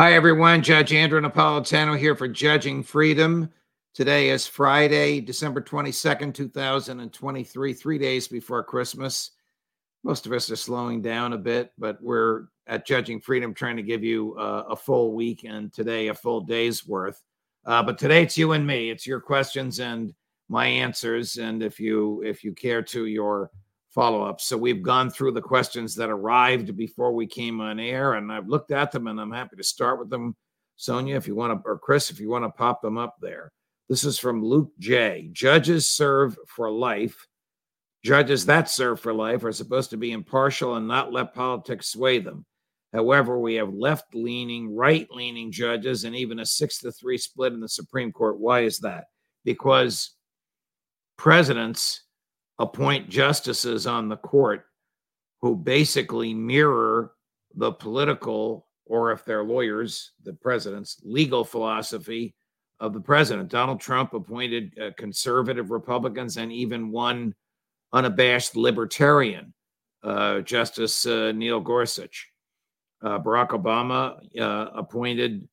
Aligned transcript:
Hi, 0.00 0.14
everyone. 0.14 0.62
Judge 0.62 0.94
Andrew 0.94 1.20
Napolitano 1.20 1.94
here 1.94 2.16
for 2.16 2.26
Judging 2.26 2.82
Freedom. 2.82 3.50
Today 3.92 4.30
is 4.30 4.46
Friday, 4.46 5.20
December 5.20 5.60
22nd, 5.60 6.32
2023, 6.32 7.74
three 7.74 7.98
days 7.98 8.26
before 8.26 8.64
Christmas. 8.64 9.32
Most 10.02 10.24
of 10.24 10.32
us 10.32 10.50
are 10.50 10.56
slowing 10.56 11.02
down 11.02 11.34
a 11.34 11.36
bit, 11.36 11.72
but 11.76 12.02
we're 12.02 12.44
at 12.66 12.86
Judging 12.86 13.20
Freedom 13.20 13.52
trying 13.52 13.76
to 13.76 13.82
give 13.82 14.02
you 14.02 14.34
uh, 14.38 14.64
a 14.70 14.74
full 14.74 15.12
week 15.12 15.44
and 15.44 15.70
today 15.70 16.08
a 16.08 16.14
full 16.14 16.40
day's 16.40 16.88
worth. 16.88 17.22
Uh, 17.66 17.82
but 17.82 17.98
today 17.98 18.22
it's 18.22 18.38
you 18.38 18.52
and 18.52 18.66
me. 18.66 18.88
It's 18.88 19.06
your 19.06 19.20
questions 19.20 19.80
and 19.80 20.14
my 20.48 20.64
answers. 20.64 21.36
And 21.36 21.62
if 21.62 21.78
you 21.78 22.22
if 22.24 22.42
you 22.42 22.54
care 22.54 22.80
to, 22.80 23.04
your 23.04 23.50
follow 23.94 24.22
up. 24.22 24.40
So 24.40 24.56
we've 24.56 24.82
gone 24.82 25.10
through 25.10 25.32
the 25.32 25.42
questions 25.42 25.94
that 25.96 26.10
arrived 26.10 26.76
before 26.76 27.12
we 27.12 27.26
came 27.26 27.60
on 27.60 27.80
air, 27.80 28.14
and 28.14 28.32
I've 28.32 28.48
looked 28.48 28.70
at 28.70 28.92
them, 28.92 29.06
and 29.06 29.20
I'm 29.20 29.32
happy 29.32 29.56
to 29.56 29.64
start 29.64 29.98
with 29.98 30.10
them. 30.10 30.36
Sonia, 30.76 31.16
if 31.16 31.26
you 31.26 31.34
want 31.34 31.52
to, 31.62 31.68
or 31.68 31.78
Chris, 31.78 32.10
if 32.10 32.20
you 32.20 32.30
want 32.30 32.44
to 32.44 32.50
pop 32.50 32.80
them 32.80 32.96
up 32.96 33.16
there. 33.20 33.52
This 33.88 34.04
is 34.04 34.18
from 34.18 34.44
Luke 34.44 34.70
J. 34.78 35.28
Judges 35.32 35.88
serve 35.88 36.36
for 36.46 36.70
life. 36.70 37.26
Judges 38.04 38.46
that 38.46 38.70
serve 38.70 39.00
for 39.00 39.12
life 39.12 39.44
are 39.44 39.52
supposed 39.52 39.90
to 39.90 39.96
be 39.96 40.12
impartial 40.12 40.76
and 40.76 40.86
not 40.86 41.12
let 41.12 41.34
politics 41.34 41.88
sway 41.88 42.18
them. 42.20 42.46
However, 42.92 43.38
we 43.38 43.54
have 43.54 43.74
left 43.74 44.14
leaning, 44.14 44.74
right 44.74 45.08
leaning 45.10 45.52
judges 45.52 46.04
and 46.04 46.16
even 46.16 46.40
a 46.40 46.46
six 46.46 46.78
to 46.78 46.92
three 46.92 47.18
split 47.18 47.52
in 47.52 47.60
the 47.60 47.68
Supreme 47.68 48.10
Court. 48.10 48.38
Why 48.38 48.60
is 48.60 48.78
that? 48.78 49.04
Because 49.44 50.14
presidents 51.18 52.02
appoint 52.60 53.08
justices 53.08 53.86
on 53.86 54.08
the 54.08 54.18
court 54.18 54.66
who 55.40 55.56
basically 55.56 56.34
mirror 56.34 57.12
the 57.54 57.72
political, 57.72 58.66
or 58.84 59.12
if 59.12 59.24
they're 59.24 59.42
lawyers, 59.42 60.12
the 60.24 60.34
president's 60.34 61.00
legal 61.02 61.42
philosophy 61.42 62.34
of 62.78 62.92
the 62.92 63.00
president. 63.00 63.48
Donald 63.48 63.80
Trump 63.80 64.12
appointed 64.12 64.78
uh, 64.78 64.90
conservative 64.98 65.70
Republicans 65.70 66.36
and 66.36 66.52
even 66.52 66.92
one 66.92 67.34
unabashed 67.94 68.54
libertarian, 68.56 69.54
uh, 70.04 70.40
Justice 70.40 71.06
uh, 71.06 71.32
Neil 71.32 71.60
Gorsuch. 71.60 72.28
Uh, 73.02 73.18
Barack 73.18 73.48
Obama 73.48 74.18
uh, 74.38 74.70
appointed, 74.74 75.48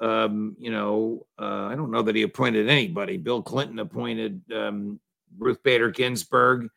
um, 0.00 0.56
you 0.58 0.72
know, 0.72 1.24
uh, 1.40 1.66
I 1.66 1.76
don't 1.76 1.92
know 1.92 2.02
that 2.02 2.16
he 2.16 2.22
appointed 2.22 2.68
anybody. 2.68 3.16
Bill 3.16 3.40
Clinton 3.40 3.78
appointed 3.78 4.42
um, 4.52 4.98
Ruth 5.38 5.62
Bader 5.62 5.90
Ginsburg 5.90 6.68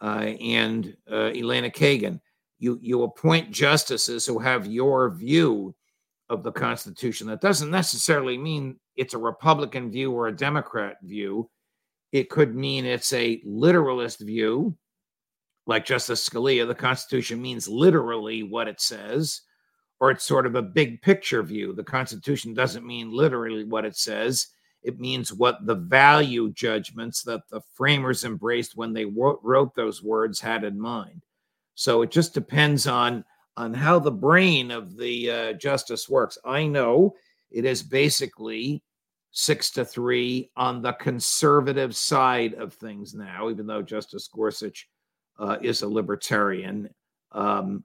uh, 0.00 0.34
and 0.40 0.96
uh, 1.10 1.30
Elena 1.34 1.70
Kagan. 1.70 2.20
You 2.58 2.78
you 2.80 3.02
appoint 3.02 3.50
justices 3.50 4.24
who 4.24 4.38
have 4.38 4.66
your 4.66 5.10
view 5.10 5.74
of 6.28 6.42
the 6.42 6.52
Constitution. 6.52 7.26
That 7.26 7.40
doesn't 7.40 7.70
necessarily 7.70 8.38
mean 8.38 8.78
it's 8.96 9.14
a 9.14 9.18
Republican 9.18 9.90
view 9.90 10.12
or 10.12 10.28
a 10.28 10.36
Democrat 10.36 10.96
view. 11.02 11.50
It 12.12 12.30
could 12.30 12.54
mean 12.54 12.84
it's 12.84 13.12
a 13.12 13.42
literalist 13.44 14.20
view, 14.20 14.76
like 15.66 15.84
Justice 15.84 16.28
Scalia. 16.28 16.66
The 16.66 16.74
Constitution 16.74 17.42
means 17.42 17.68
literally 17.68 18.42
what 18.42 18.68
it 18.68 18.80
says, 18.80 19.42
or 20.00 20.10
it's 20.10 20.24
sort 20.24 20.46
of 20.46 20.54
a 20.54 20.62
big 20.62 21.02
picture 21.02 21.42
view. 21.42 21.72
The 21.72 21.84
Constitution 21.84 22.54
doesn't 22.54 22.86
mean 22.86 23.10
literally 23.10 23.64
what 23.64 23.84
it 23.84 23.96
says. 23.96 24.46
It 24.84 25.00
means 25.00 25.32
what 25.32 25.66
the 25.66 25.74
value 25.74 26.52
judgments 26.52 27.22
that 27.22 27.48
the 27.48 27.62
framers 27.72 28.24
embraced 28.24 28.76
when 28.76 28.92
they 28.92 29.06
wrote 29.06 29.74
those 29.74 30.02
words 30.02 30.40
had 30.40 30.62
in 30.62 30.78
mind. 30.78 31.24
So 31.74 32.02
it 32.02 32.10
just 32.10 32.34
depends 32.34 32.86
on 32.86 33.24
on 33.56 33.72
how 33.72 33.98
the 33.98 34.10
brain 34.10 34.70
of 34.70 34.96
the 34.96 35.30
uh, 35.30 35.52
justice 35.54 36.08
works. 36.08 36.36
I 36.44 36.66
know 36.66 37.14
it 37.50 37.64
is 37.64 37.82
basically 37.82 38.82
six 39.30 39.70
to 39.70 39.84
three 39.84 40.50
on 40.56 40.82
the 40.82 40.92
conservative 40.92 41.94
side 41.94 42.54
of 42.54 42.72
things 42.72 43.14
now, 43.14 43.50
even 43.50 43.66
though 43.66 43.82
Justice 43.82 44.28
Gorsuch 44.28 44.88
uh, 45.38 45.58
is 45.60 45.82
a 45.82 45.88
libertarian. 45.88 46.88
Um, 47.32 47.84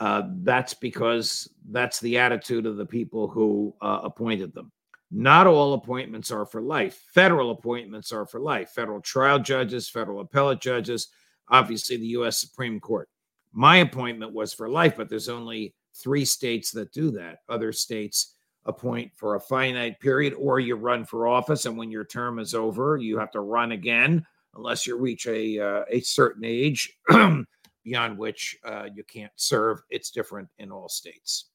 uh, 0.00 0.22
that's 0.42 0.74
because 0.74 1.48
that's 1.70 2.00
the 2.00 2.18
attitude 2.18 2.66
of 2.66 2.76
the 2.76 2.86
people 2.86 3.28
who 3.28 3.74
uh, 3.80 4.00
appointed 4.02 4.52
them. 4.54 4.72
Not 5.14 5.46
all 5.46 5.74
appointments 5.74 6.30
are 6.30 6.46
for 6.46 6.62
life. 6.62 7.04
Federal 7.12 7.50
appointments 7.50 8.12
are 8.12 8.24
for 8.24 8.40
life. 8.40 8.70
Federal 8.70 9.02
trial 9.02 9.38
judges, 9.38 9.86
federal 9.86 10.20
appellate 10.20 10.60
judges, 10.60 11.08
obviously 11.48 11.98
the 11.98 12.06
U.S. 12.08 12.38
Supreme 12.38 12.80
Court. 12.80 13.10
My 13.52 13.78
appointment 13.78 14.32
was 14.32 14.54
for 14.54 14.70
life, 14.70 14.96
but 14.96 15.10
there's 15.10 15.28
only 15.28 15.74
three 15.94 16.24
states 16.24 16.70
that 16.70 16.92
do 16.92 17.10
that. 17.10 17.40
Other 17.50 17.72
states 17.72 18.36
appoint 18.64 19.12
for 19.14 19.34
a 19.34 19.40
finite 19.40 20.00
period, 20.00 20.32
or 20.32 20.60
you 20.60 20.76
run 20.76 21.04
for 21.04 21.28
office, 21.28 21.66
and 21.66 21.76
when 21.76 21.90
your 21.90 22.04
term 22.04 22.38
is 22.38 22.54
over, 22.54 22.96
you 22.96 23.18
have 23.18 23.32
to 23.32 23.40
run 23.40 23.72
again 23.72 24.24
unless 24.54 24.86
you 24.86 24.96
reach 24.96 25.26
a 25.26 25.58
uh, 25.58 25.84
a 25.90 26.00
certain 26.00 26.44
age 26.46 26.98
beyond 27.84 28.16
which 28.16 28.56
uh, 28.64 28.84
you 28.94 29.04
can't 29.04 29.32
serve. 29.36 29.82
It's 29.90 30.10
different 30.10 30.48
in 30.58 30.72
all 30.72 30.88
states. 30.88 31.50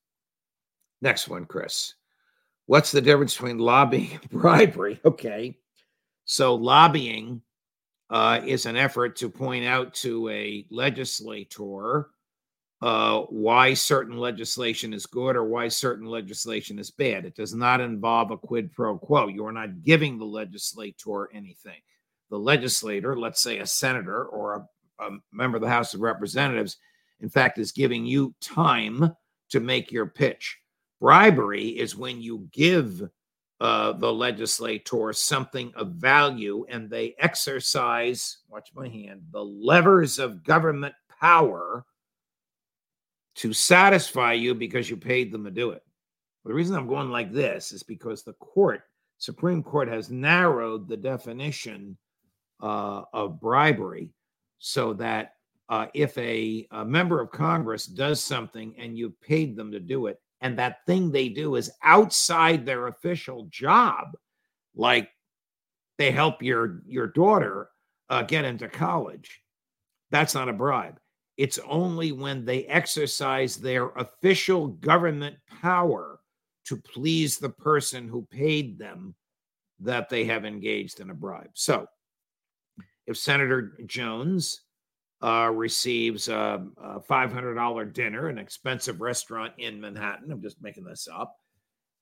Next 1.02 1.28
one, 1.28 1.46
Chris. 1.46 1.96
What's 2.68 2.92
the 2.92 3.02
difference 3.02 3.34
between 3.34 3.58
lobbying 3.58 4.12
and 4.12 4.30
bribery? 4.30 5.00
Okay. 5.04 5.58
So, 6.26 6.56
lobbying 6.56 7.42
uh, 8.10 8.42
is 8.46 8.66
an 8.66 8.76
effort 8.76 9.16
to 9.18 9.30
point 9.30 9.66
out 9.66 9.94
to 9.96 10.30
a 10.30 10.66
legislator 10.70 12.10
uh, 12.82 13.22
why 13.22 13.74
certain 13.74 14.18
legislation 14.18 14.94
is 14.94 15.06
good 15.06 15.36
or 15.36 15.46
why 15.46 15.68
certain 15.68 16.06
legislation 16.06 16.78
is 16.78 16.92
bad. 16.92 17.26
It 17.26 17.36
does 17.36 17.56
not 17.56 17.82
involve 17.82 18.32
a 18.32 18.38
quid 18.38 18.72
pro 18.72 18.98
quo. 18.98 19.28
You 19.28 19.46
are 19.46 19.52
not 19.52 19.84
giving 19.84 20.20
the 20.20 20.26
legislator 20.26 21.30
anything. 21.34 21.82
The 22.30 22.38
legislator, 22.38 23.18
let's 23.18 23.42
say 23.42 23.60
a 23.60 23.66
senator 23.66 24.26
or 24.26 24.68
a, 25.00 25.06
a 25.06 25.10
member 25.32 25.58
of 25.58 25.64
the 25.64 25.70
House 25.70 25.94
of 25.94 26.02
Representatives, 26.02 26.78
in 27.22 27.30
fact, 27.30 27.58
is 27.58 27.72
giving 27.72 28.06
you 28.06 28.36
time 28.42 29.16
to 29.50 29.60
make 29.60 29.92
your 29.92 30.06
pitch. 30.06 30.60
Bribery 31.00 31.68
is 31.68 31.96
when 31.96 32.22
you 32.22 32.48
give 32.52 33.10
uh, 33.60 33.94
the 33.94 34.12
legislator 34.12 35.14
something 35.14 35.72
of 35.76 35.94
value 35.94 36.66
and 36.70 36.90
they 36.90 37.16
exercise, 37.20 38.38
watch 38.50 38.70
my 38.76 38.88
hand, 38.88 39.22
the 39.32 39.44
levers 39.44 40.20
of 40.20 40.44
government 40.44 40.94
power 41.20 41.86
to 43.36 43.54
satisfy 43.54 44.34
you 44.34 44.56
because 44.56 44.90
you 44.90 44.98
paid 44.98 45.32
them 45.32 45.44
to 45.44 45.52
do 45.52 45.72
it. 45.72 45.84
The 46.46 46.54
reason 46.54 46.76
I'm 46.76 46.88
going 46.88 47.10
like 47.10 47.32
this 47.32 47.72
is 47.72 47.84
because 47.84 48.24
the 48.24 48.34
court, 48.34 48.84
Supreme 49.18 49.62
Court, 49.62 49.88
has 49.88 50.10
narrowed 50.10 50.88
the 50.88 50.98
definition 50.98 51.98
uh, 52.62 53.04
of 53.14 53.40
bribery 53.40 54.10
so 54.60 54.94
that 54.94 55.34
uh, 55.70 55.88
if 55.94 56.18
a, 56.18 56.68
a 56.72 56.86
member 56.86 57.20
of 57.20 57.32
Congress 57.32 57.86
does 57.86 58.24
something 58.24 58.74
and 58.78 58.98
you 58.98 59.14
paid 59.22 59.56
them 59.56 59.72
to 59.72 59.80
do 59.80 60.08
it, 60.08 60.20
and 60.42 60.58
that 60.60 60.86
thing 60.86 61.12
they 61.12 61.30
do 61.30 61.56
is 61.56 61.72
outside 61.84 62.66
their 62.66 62.88
official 62.88 63.48
job, 63.50 64.16
like 64.76 65.10
they 65.98 66.12
help 66.12 66.42
your 66.42 66.82
your 66.86 67.08
daughter 67.08 67.70
uh, 68.10 68.22
get 68.24 68.46
into 68.46 68.68
college, 68.68 69.42
that's 70.12 70.34
not 70.34 70.50
a 70.50 70.54
bribe. 70.54 71.00
It's 71.38 71.60
only 71.68 72.12
when 72.12 72.46
they 72.46 72.66
exercise 72.66 73.58
their 73.58 73.90
official 73.90 74.68
government 74.68 75.38
power 75.62 76.20
to 76.66 76.78
please 76.78 77.38
the 77.38 77.50
person 77.50 78.08
who 78.08 78.28
paid 78.32 78.80
them 78.80 79.16
that 79.80 80.10
they 80.10 80.26
have 80.26 80.46
engaged 80.46 81.00
in 81.00 81.10
a 81.12 81.14
bribe. 81.14 81.52
So, 81.54 81.88
if 83.06 83.18
Senator 83.18 83.78
Jones 83.86 84.62
uh, 85.22 85.50
receives 85.54 86.28
a, 86.28 86.66
a 86.78 87.00
$500 87.00 87.94
dinner, 87.94 88.28
an 88.28 88.38
expensive 88.38 89.02
restaurant 89.02 89.54
in 89.58 89.82
Manhattan, 89.82 90.32
I'm 90.32 90.42
just 90.42 90.62
making 90.62 90.84
this 90.84 91.08
up, 91.12 91.36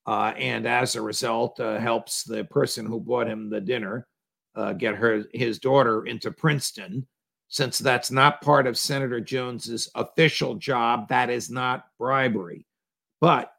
uh, 0.06 0.32
and 0.36 0.66
as 0.66 0.96
a 0.96 1.02
result, 1.02 1.58
uh, 1.58 1.78
helps 1.78 2.24
the 2.24 2.44
person 2.44 2.86
who 2.86 3.00
bought 3.00 3.26
him 3.26 3.50
the 3.50 3.60
dinner 3.60 4.06
uh, 4.54 4.72
get 4.72 4.94
her 4.94 5.24
his 5.32 5.58
daughter 5.58 6.06
into 6.06 6.30
Princeton. 6.30 7.06
Since 7.48 7.78
that's 7.78 8.10
not 8.10 8.40
part 8.40 8.66
of 8.66 8.76
Senator 8.76 9.20
Jones's 9.20 9.88
official 9.94 10.56
job, 10.56 11.08
that 11.08 11.30
is 11.30 11.48
not 11.48 11.84
bribery. 11.98 12.66
But 13.20 13.52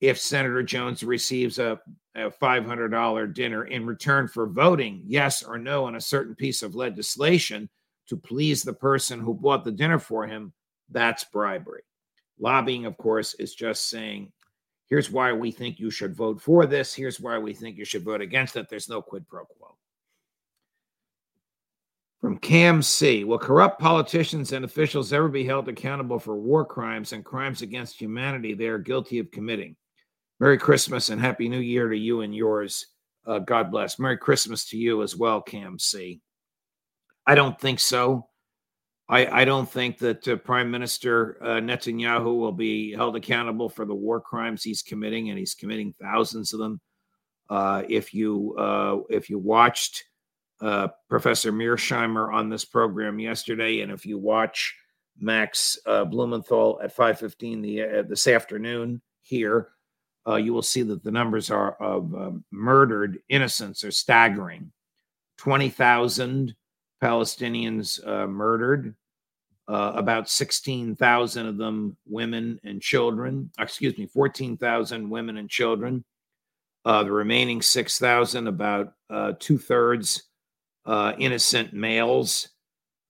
if 0.00 0.18
Senator 0.18 0.62
Jones 0.62 1.02
receives 1.02 1.58
a, 1.58 1.80
a 2.14 2.30
$500 2.30 3.34
dinner 3.34 3.64
in 3.64 3.86
return 3.86 4.28
for 4.28 4.46
voting 4.46 5.02
yes 5.06 5.42
or 5.42 5.56
no 5.56 5.86
on 5.86 5.94
a 5.94 6.00
certain 6.00 6.34
piece 6.34 6.62
of 6.62 6.74
legislation 6.74 7.68
to 8.08 8.16
please 8.16 8.62
the 8.62 8.72
person 8.72 9.20
who 9.20 9.34
bought 9.34 9.64
the 9.64 9.72
dinner 9.72 9.98
for 9.98 10.26
him, 10.26 10.52
that's 10.90 11.24
bribery. 11.24 11.82
Lobbying, 12.38 12.86
of 12.86 12.96
course, 12.96 13.34
is 13.34 13.54
just 13.54 13.88
saying, 13.88 14.32
here's 14.88 15.10
why 15.10 15.32
we 15.32 15.50
think 15.50 15.78
you 15.78 15.90
should 15.90 16.14
vote 16.14 16.40
for 16.40 16.66
this. 16.66 16.94
Here's 16.94 17.20
why 17.20 17.38
we 17.38 17.54
think 17.54 17.78
you 17.78 17.84
should 17.84 18.04
vote 18.04 18.20
against 18.20 18.56
it. 18.56 18.68
There's 18.68 18.88
no 18.88 19.00
quid 19.00 19.26
pro 19.28 19.44
quo. 19.44 19.76
From 22.20 22.38
Cam 22.38 22.80
C. 22.80 23.22
Will 23.24 23.38
corrupt 23.38 23.78
politicians 23.78 24.52
and 24.52 24.64
officials 24.64 25.12
ever 25.12 25.28
be 25.28 25.44
held 25.44 25.68
accountable 25.68 26.18
for 26.18 26.36
war 26.36 26.64
crimes 26.64 27.12
and 27.12 27.22
crimes 27.22 27.60
against 27.60 28.00
humanity 28.00 28.54
they 28.54 28.68
are 28.68 28.78
guilty 28.78 29.18
of 29.18 29.30
committing? 29.30 29.76
Merry 30.40 30.58
Christmas 30.58 31.10
and 31.10 31.20
Happy 31.20 31.48
New 31.48 31.60
Year 31.60 31.88
to 31.88 31.96
you 31.96 32.22
and 32.22 32.34
yours. 32.34 32.86
Uh, 33.26 33.38
God 33.40 33.70
bless. 33.70 33.98
Merry 33.98 34.16
Christmas 34.16 34.64
to 34.70 34.78
you 34.78 35.02
as 35.02 35.14
well, 35.14 35.40
Cam 35.40 35.78
C. 35.78 36.20
I 37.26 37.34
don't 37.34 37.58
think 37.58 37.80
so. 37.80 38.28
I, 39.08 39.42
I 39.42 39.44
don't 39.44 39.70
think 39.70 39.98
that 39.98 40.26
uh, 40.26 40.36
Prime 40.36 40.70
Minister 40.70 41.36
uh, 41.42 41.60
Netanyahu 41.60 42.38
will 42.38 42.52
be 42.52 42.92
held 42.92 43.16
accountable 43.16 43.68
for 43.68 43.84
the 43.84 43.94
war 43.94 44.20
crimes 44.20 44.62
he's 44.62 44.82
committing, 44.82 45.28
and 45.28 45.38
he's 45.38 45.54
committing 45.54 45.94
thousands 46.00 46.52
of 46.52 46.58
them. 46.58 46.80
Uh, 47.50 47.82
if 47.88 48.14
you 48.14 48.54
uh, 48.58 48.98
if 49.10 49.28
you 49.28 49.38
watched 49.38 50.04
uh, 50.62 50.88
Professor 51.10 51.52
Mearsheimer 51.52 52.32
on 52.32 52.48
this 52.48 52.64
program 52.64 53.18
yesterday, 53.18 53.80
and 53.80 53.92
if 53.92 54.06
you 54.06 54.16
watch 54.16 54.74
Max 55.18 55.78
uh, 55.86 56.04
Blumenthal 56.06 56.80
at 56.82 56.96
5:15 56.96 57.62
the 57.62 57.82
uh, 57.82 58.02
this 58.08 58.26
afternoon 58.26 59.02
here, 59.20 59.68
you 60.38 60.54
will 60.54 60.62
see 60.62 60.80
that 60.80 61.04
the 61.04 61.12
numbers 61.12 61.50
are 61.50 61.72
of 61.74 62.14
um, 62.14 62.44
murdered 62.50 63.18
innocents 63.28 63.84
are 63.84 63.90
staggering. 63.90 64.72
20,000 65.36 66.54
Palestinians 67.04 68.00
uh, 68.06 68.26
murdered, 68.26 68.94
uh, 69.68 69.92
about 69.94 70.28
16,000 70.28 71.46
of 71.46 71.56
them 71.58 71.96
women 72.06 72.58
and 72.64 72.80
children. 72.80 73.50
Excuse 73.58 73.96
me, 73.98 74.06
14,000 74.06 75.08
women 75.08 75.36
and 75.36 75.50
children. 75.50 76.04
the 76.84 77.10
remaining 77.10 77.62
6,000, 77.62 78.46
about 78.46 78.94
two 79.38 79.58
thirds 79.58 80.24
uh, 80.86 81.12
innocent 81.18 81.72
males, 81.72 82.48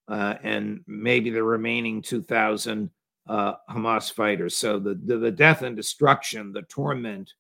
uh, 0.09 0.35
and 0.43 0.81
maybe 0.87 1.31
the 1.31 1.43
remaining 1.43 2.03
2,000 2.03 2.91
uh, 3.29 3.55
Hamas 3.71 4.13
fighters. 4.13 4.57
So 4.57 4.79
the, 4.79 4.95
the, 5.05 5.19
the 5.19 5.31
death 5.31 5.63
and 5.63 5.77
destruction, 5.77 6.53
the 6.53 6.63
torment, 6.63 7.33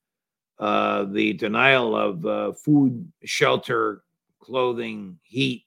uh, 0.58 1.04
the 1.04 1.34
denial 1.34 1.96
of 1.96 2.26
uh, 2.26 2.52
food, 2.52 3.12
shelter, 3.24 4.02
clothing, 4.40 5.18
heat, 5.22 5.63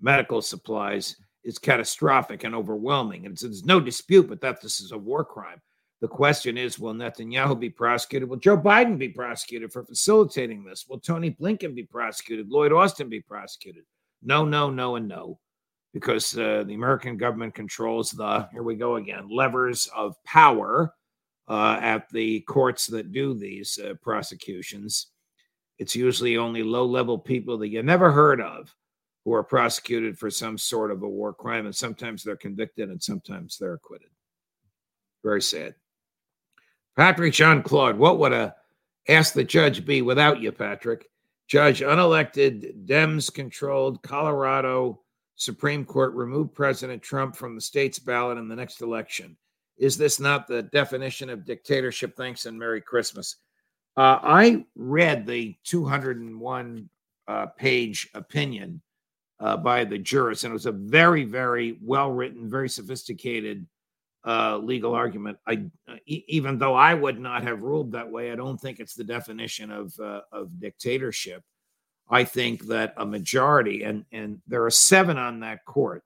medical 0.00 0.42
supplies 0.42 1.16
is 1.44 1.58
catastrophic 1.58 2.44
and 2.44 2.54
overwhelming. 2.54 3.26
And 3.26 3.36
there's 3.36 3.64
no 3.64 3.80
dispute 3.80 4.28
but 4.28 4.40
that 4.40 4.60
this 4.60 4.80
is 4.80 4.92
a 4.92 4.98
war 4.98 5.24
crime. 5.24 5.60
The 6.00 6.08
question 6.08 6.56
is, 6.56 6.78
will 6.78 6.94
Netanyahu 6.94 7.58
be 7.58 7.70
prosecuted? 7.70 8.28
Will 8.28 8.36
Joe 8.36 8.56
Biden 8.56 8.98
be 8.98 9.08
prosecuted 9.08 9.72
for 9.72 9.84
facilitating 9.84 10.62
this? 10.62 10.86
Will 10.88 11.00
Tony 11.00 11.32
Blinken 11.32 11.74
be 11.74 11.82
prosecuted? 11.82 12.50
Lloyd 12.50 12.72
Austin 12.72 13.08
be 13.08 13.20
prosecuted? 13.20 13.84
No, 14.22 14.44
no, 14.44 14.70
no, 14.70 14.96
and 14.96 15.08
no, 15.08 15.40
because 15.92 16.36
uh, 16.38 16.62
the 16.66 16.74
American 16.74 17.16
government 17.16 17.54
controls 17.54 18.12
the, 18.12 18.48
here 18.52 18.62
we 18.62 18.76
go 18.76 18.96
again, 18.96 19.28
levers 19.28 19.88
of 19.94 20.14
power 20.24 20.94
uh, 21.48 21.78
at 21.80 22.08
the 22.10 22.40
courts 22.40 22.86
that 22.86 23.10
do 23.10 23.34
these 23.34 23.78
uh, 23.78 23.94
prosecutions. 24.02 25.08
It's 25.78 25.96
usually 25.96 26.36
only 26.36 26.62
low 26.62 26.84
level 26.84 27.18
people 27.18 27.58
that 27.58 27.68
you 27.68 27.82
never 27.82 28.12
heard 28.12 28.40
of 28.40 28.72
who 29.28 29.34
are 29.34 29.44
prosecuted 29.44 30.18
for 30.18 30.30
some 30.30 30.56
sort 30.56 30.90
of 30.90 31.02
a 31.02 31.08
war 31.08 31.34
crime, 31.34 31.66
and 31.66 31.76
sometimes 31.76 32.24
they're 32.24 32.34
convicted 32.34 32.88
and 32.88 33.02
sometimes 33.02 33.58
they're 33.58 33.74
acquitted. 33.74 34.08
Very 35.22 35.42
sad. 35.42 35.74
Patrick 36.96 37.34
Jean 37.34 37.62
Claude, 37.62 37.98
what 37.98 38.18
would 38.18 38.32
a 38.32 38.54
ask 39.06 39.34
the 39.34 39.44
judge 39.44 39.84
be 39.84 40.00
without 40.00 40.40
you, 40.40 40.50
Patrick? 40.50 41.10
Judge, 41.46 41.80
unelected, 41.80 42.86
Dems 42.86 43.30
controlled 43.30 44.02
Colorado 44.02 45.02
Supreme 45.36 45.84
Court 45.84 46.14
removed 46.14 46.54
President 46.54 47.02
Trump 47.02 47.36
from 47.36 47.54
the 47.54 47.60
state's 47.60 47.98
ballot 47.98 48.38
in 48.38 48.48
the 48.48 48.56
next 48.56 48.80
election. 48.80 49.36
Is 49.76 49.98
this 49.98 50.18
not 50.18 50.46
the 50.46 50.62
definition 50.62 51.28
of 51.28 51.44
dictatorship? 51.44 52.16
Thanks 52.16 52.46
and 52.46 52.58
Merry 52.58 52.80
Christmas. 52.80 53.36
Uh, 53.94 54.20
I 54.22 54.64
read 54.74 55.26
the 55.26 55.54
201 55.64 56.88
uh, 57.28 57.46
page 57.58 58.08
opinion 58.14 58.80
uh, 59.40 59.56
by 59.56 59.84
the 59.84 59.98
jurist, 59.98 60.44
and 60.44 60.50
it 60.50 60.54
was 60.54 60.66
a 60.66 60.72
very, 60.72 61.24
very 61.24 61.78
well 61.82 62.10
written, 62.10 62.50
very 62.50 62.68
sophisticated 62.68 63.66
uh, 64.26 64.58
legal 64.58 64.94
argument. 64.94 65.38
I, 65.46 65.64
uh, 65.88 65.96
e- 66.06 66.24
even 66.28 66.58
though 66.58 66.74
I 66.74 66.94
would 66.94 67.20
not 67.20 67.44
have 67.44 67.62
ruled 67.62 67.92
that 67.92 68.10
way, 68.10 68.32
I 68.32 68.36
don't 68.36 68.60
think 68.60 68.80
it's 68.80 68.94
the 68.94 69.04
definition 69.04 69.70
of 69.70 69.98
uh, 70.00 70.22
of 70.32 70.58
dictatorship. 70.60 71.42
I 72.10 72.24
think 72.24 72.66
that 72.66 72.94
a 72.96 73.06
majority, 73.06 73.84
and 73.84 74.04
and 74.12 74.40
there 74.46 74.64
are 74.64 74.70
seven 74.70 75.18
on 75.18 75.40
that 75.40 75.64
court. 75.64 76.02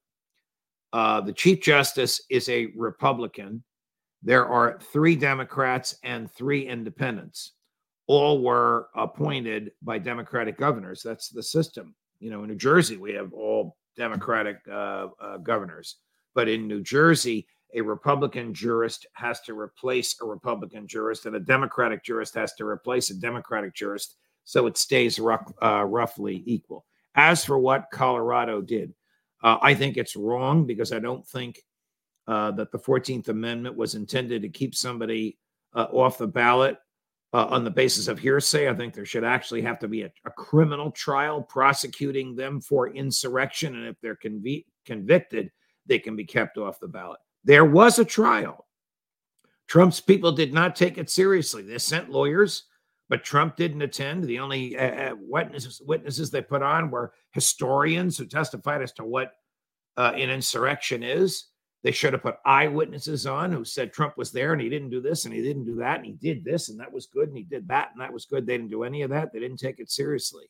Uh, 0.93 1.23
the 1.23 1.33
chief 1.33 1.63
justice 1.63 2.21
is 2.29 2.49
a 2.49 2.67
Republican. 2.77 3.65
There 4.23 4.47
are 4.47 4.79
three 4.93 5.17
Democrats 5.17 5.97
and 6.05 6.31
three 6.31 6.67
independents. 6.67 7.53
All 8.07 8.43
were 8.43 8.89
appointed 8.95 9.73
by 9.81 9.99
Democratic 9.99 10.59
governors. 10.59 11.03
That's 11.03 11.31
the 11.31 11.43
system. 11.43 11.95
You 12.23 12.31
know, 12.31 12.43
in 12.43 12.49
New 12.49 12.57
Jersey, 12.57 12.97
we 12.97 13.13
have 13.15 13.33
all 13.33 13.77
Democratic 13.97 14.59
uh, 14.71 15.09
uh, 15.21 15.39
governors, 15.39 15.97
but 16.35 16.49
in 16.49 16.69
New 16.69 16.81
Jersey, 16.81 17.49
a 17.75 17.81
Republican 17.81 18.55
jurist 18.55 19.07
has 19.15 19.41
to 19.41 19.59
replace 19.59 20.15
a 20.21 20.25
Republican 20.25 20.87
jurist, 20.87 21.27
and 21.27 21.35
a 21.35 21.41
Democratic 21.41 22.05
jurist 22.05 22.35
has 22.37 22.53
to 22.55 22.65
replace 22.65 23.11
a 23.11 23.19
Democratic 23.19 23.75
jurist. 23.75 24.17
So 24.45 24.67
it 24.67 24.77
stays 24.77 25.19
uh, 25.19 25.85
roughly 25.85 26.45
equal. 26.47 26.85
As 27.17 27.45
for 27.45 27.59
what 27.59 27.91
Colorado 27.93 28.61
did, 28.61 28.95
uh, 29.43 29.59
I 29.61 29.75
think 29.75 29.97
it's 29.97 30.15
wrong 30.15 30.65
because 30.65 30.93
I 30.93 31.01
don't 31.01 31.27
think 31.27 31.61
uh, 32.29 32.53
that 32.53 32.71
the 32.71 32.79
14th 32.79 33.29
Amendment 33.29 33.77
was 33.77 33.97
intended 33.97 34.43
to 34.43 34.49
keep 34.49 34.77
somebody 34.77 35.39
uh, 35.75 35.89
off 35.93 36.19
the 36.19 36.29
ballot 36.29 36.77
uh, 37.33 37.47
on 37.47 37.65
the 37.65 37.71
basis 37.71 38.09
of 38.09 38.19
hearsay. 38.19 38.69
I 38.69 38.75
think 38.75 38.95
there 38.95 39.07
should 39.07 39.25
actually 39.25 39.63
have 39.63 39.79
to 39.81 39.89
be 39.89 40.03
a, 40.03 40.13
a 40.25 40.31
criminal 40.31 40.91
trial 40.91 41.43
prosecuting 41.43 42.37
them 42.37 42.61
for 42.61 42.89
insurrection. 42.89 43.77
And 43.77 43.87
if 43.87 43.97
they're 44.01 44.19
conv- 44.23 44.65
convicted, 44.85 45.51
they 45.87 45.99
can 45.99 46.17
be 46.17 46.25
kept 46.25 46.59
off 46.59 46.81
the 46.81 46.89
ballot. 46.89 47.21
There 47.45 47.65
was 47.65 47.99
a 47.99 48.05
trial. 48.05 48.67
Trump's 49.67 50.01
people 50.01 50.33
did 50.33 50.53
not 50.53 50.77
take 50.77 50.99
it 50.99 51.09
seriously. 51.09 51.63
They 51.63 51.79
sent 51.79 52.11
lawyers, 52.11 52.65
but 53.09 53.25
Trump 53.25 53.57
didn't 53.57 53.83
attend. 53.83 54.25
The 54.25 54.39
only 54.39 54.79
uh, 54.79 55.13
uh, 55.13 55.15
witnesses, 55.19 55.81
witnesses 55.85 56.31
they 56.31 56.43
put 56.43 56.63
on 56.63 56.91
were 56.91 57.15
historians 57.31 58.19
who 58.19 58.27
testified 58.27 58.83
as 58.83 58.93
to 58.93 59.05
what 59.05 59.33
uh, 59.97 60.13
an 60.15 60.31
insurrection 60.31 61.03
is. 61.03 61.47
They 61.83 61.91
should 61.91 62.13
have 62.13 62.23
put 62.23 62.37
eyewitnesses 62.45 63.27
on 63.27 63.51
who 63.51 63.65
said 63.65 63.93
Trump 63.93 64.17
was 64.17 64.31
there 64.31 64.53
and 64.53 64.63
he 64.63 64.69
didn't 64.69 64.91
do 64.91 65.01
this 65.01 65.25
and 65.25 65.35
he 65.35 65.43
didn't 65.43 65.65
do 65.65 65.75
that 65.77 65.97
and 65.97 66.07
he 66.07 66.13
did 66.13 66.45
this 66.45 66.69
and 66.69 66.79
that 66.79 66.93
was 66.93 67.07
good 67.07 67.29
and 67.29 67.37
he 67.37 67.43
did 67.43 67.67
that 67.69 67.91
and 67.93 68.01
that 68.01 68.13
was 68.13 68.25
good. 68.25 68.47
They 68.47 68.57
didn't 68.57 68.71
do 68.71 68.85
any 68.85 69.03
of 69.03 69.11
that. 69.11 69.33
They 69.33 69.41
didn't 69.41 69.59
take 69.59 69.81
it 69.81 69.91
seriously. 69.91 70.45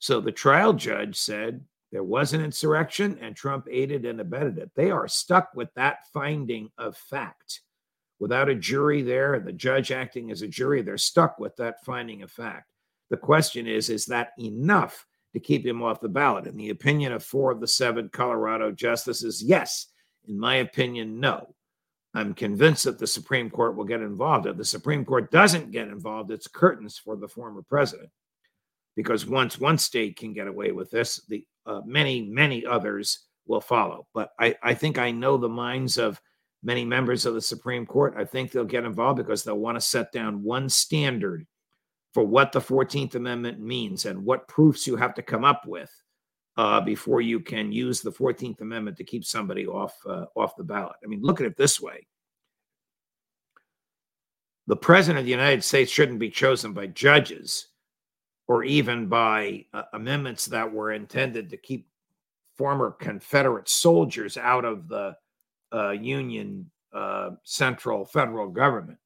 So 0.00 0.20
the 0.20 0.32
trial 0.32 0.74
judge 0.74 1.16
said 1.16 1.64
there 1.92 2.04
was 2.04 2.34
an 2.34 2.44
insurrection 2.44 3.18
and 3.20 3.34
Trump 3.34 3.66
aided 3.70 4.04
and 4.04 4.20
abetted 4.20 4.58
it. 4.58 4.70
They 4.74 4.90
are 4.90 5.08
stuck 5.08 5.50
with 5.54 5.72
that 5.74 6.06
finding 6.12 6.70
of 6.78 6.96
fact, 6.96 7.62
without 8.18 8.48
a 8.48 8.54
jury 8.54 9.02
there 9.02 9.34
and 9.34 9.46
the 9.46 9.52
judge 9.52 9.90
acting 9.90 10.30
as 10.30 10.42
a 10.42 10.48
jury, 10.48 10.82
they're 10.82 10.98
stuck 10.98 11.38
with 11.38 11.56
that 11.56 11.84
finding 11.84 12.22
of 12.22 12.30
fact. 12.30 12.70
The 13.08 13.16
question 13.16 13.66
is, 13.66 13.90
is 13.90 14.06
that 14.06 14.32
enough 14.38 15.06
to 15.32 15.40
keep 15.40 15.66
him 15.66 15.82
off 15.82 16.00
the 16.00 16.08
ballot? 16.08 16.46
In 16.46 16.56
the 16.56 16.70
opinion 16.70 17.12
of 17.12 17.24
four 17.24 17.50
of 17.50 17.60
the 17.60 17.66
seven 17.66 18.08
Colorado 18.10 18.70
justices, 18.70 19.42
yes. 19.42 19.86
In 20.26 20.38
my 20.38 20.56
opinion, 20.56 21.20
no. 21.20 21.54
I'm 22.12 22.34
convinced 22.34 22.84
that 22.84 22.98
the 22.98 23.06
Supreme 23.06 23.50
Court 23.50 23.76
will 23.76 23.84
get 23.84 24.00
involved. 24.00 24.46
If 24.46 24.56
the 24.56 24.64
Supreme 24.64 25.04
Court 25.04 25.30
doesn't 25.30 25.70
get 25.70 25.88
involved, 25.88 26.30
it's 26.30 26.48
curtains 26.48 26.98
for 26.98 27.16
the 27.16 27.28
former 27.28 27.62
president. 27.62 28.10
Because 28.96 29.26
once 29.26 29.60
one 29.60 29.78
state 29.78 30.16
can 30.16 30.32
get 30.32 30.48
away 30.48 30.72
with 30.72 30.90
this, 30.90 31.24
the 31.28 31.44
uh, 31.66 31.82
many, 31.84 32.22
many 32.22 32.66
others 32.66 33.26
will 33.46 33.60
follow. 33.60 34.06
But 34.12 34.30
I, 34.40 34.56
I 34.62 34.74
think 34.74 34.98
I 34.98 35.12
know 35.12 35.36
the 35.36 35.48
minds 35.48 35.98
of 35.98 36.20
many 36.62 36.84
members 36.84 37.26
of 37.26 37.34
the 37.34 37.40
Supreme 37.40 37.86
Court. 37.86 38.14
I 38.16 38.24
think 38.24 38.50
they'll 38.50 38.64
get 38.64 38.84
involved 38.84 39.18
because 39.18 39.44
they'll 39.44 39.56
want 39.56 39.76
to 39.76 39.80
set 39.80 40.12
down 40.12 40.42
one 40.42 40.68
standard 40.68 41.46
for 42.12 42.24
what 42.24 42.50
the 42.50 42.60
14th 42.60 43.14
Amendment 43.14 43.60
means 43.60 44.04
and 44.04 44.24
what 44.24 44.48
proofs 44.48 44.86
you 44.86 44.96
have 44.96 45.14
to 45.14 45.22
come 45.22 45.44
up 45.44 45.62
with 45.66 45.90
uh, 46.56 46.80
before 46.80 47.20
you 47.20 47.40
can 47.40 47.72
use 47.72 48.00
the 48.00 48.12
14th 48.12 48.60
Amendment 48.60 48.96
to 48.96 49.04
keep 49.04 49.24
somebody 49.24 49.66
off 49.66 49.94
uh, 50.06 50.26
off 50.34 50.56
the 50.56 50.64
ballot. 50.64 50.96
I 51.02 51.06
mean, 51.06 51.22
look 51.22 51.40
at 51.40 51.46
it 51.46 51.56
this 51.56 51.80
way. 51.80 52.06
The 54.66 54.76
president 54.76 55.20
of 55.20 55.24
the 55.24 55.30
United 55.30 55.64
States 55.64 55.90
shouldn't 55.90 56.18
be 56.18 56.30
chosen 56.30 56.72
by 56.72 56.86
judges 56.88 57.68
or 58.46 58.64
even 58.64 59.06
by 59.06 59.64
uh, 59.72 59.82
amendments 59.94 60.46
that 60.46 60.72
were 60.72 60.92
intended 60.92 61.50
to 61.50 61.56
keep 61.56 61.88
former 62.56 62.90
Confederate 62.90 63.68
soldiers 63.68 64.36
out 64.36 64.64
of 64.64 64.88
the 64.88 65.16
uh, 65.72 65.90
Union 65.90 66.70
uh, 66.92 67.30
central 67.44 68.04
federal 68.04 68.48
government 68.48 68.98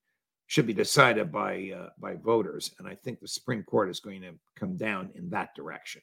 should 0.47 0.67
be 0.67 0.73
decided 0.73 1.31
by 1.31 1.71
uh, 1.77 1.89
by 1.99 2.15
voters, 2.15 2.75
and 2.79 2.89
I 2.89 2.95
think 2.95 3.21
the 3.21 3.29
Supreme 3.29 3.63
Court 3.63 3.91
is 3.91 4.01
going 4.01 4.23
to 4.23 4.33
come 4.57 4.77
down 4.77 5.11
in 5.15 5.31
that 5.31 5.55
direction. 5.55 6.03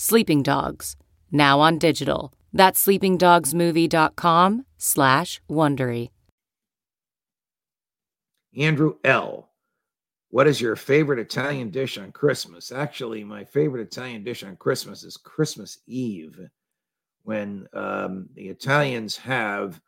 Sleeping 0.00 0.44
Dogs, 0.44 0.94
now 1.32 1.58
on 1.58 1.76
digital. 1.76 2.32
That's 2.52 2.86
sleepingdogsmovie.com 2.86 4.64
slash 4.76 5.40
Wondery. 5.50 6.10
Andrew 8.56 8.94
L. 9.02 9.50
What 10.30 10.46
is 10.46 10.60
your 10.60 10.76
favorite 10.76 11.18
Italian 11.18 11.70
dish 11.70 11.98
on 11.98 12.12
Christmas? 12.12 12.70
Actually, 12.70 13.24
my 13.24 13.42
favorite 13.42 13.82
Italian 13.82 14.22
dish 14.22 14.44
on 14.44 14.54
Christmas 14.54 15.02
is 15.02 15.16
Christmas 15.16 15.78
Eve 15.88 16.38
when 17.24 17.66
um, 17.72 18.28
the 18.36 18.50
Italians 18.50 19.16
have 19.16 19.80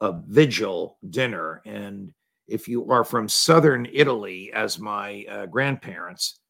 a 0.00 0.12
vigil 0.26 0.98
dinner. 1.08 1.62
And 1.64 2.12
if 2.48 2.66
you 2.66 2.90
are 2.90 3.04
from 3.04 3.28
southern 3.28 3.86
Italy, 3.92 4.50
as 4.52 4.80
my 4.80 5.24
uh, 5.30 5.46
grandparents, 5.46 6.40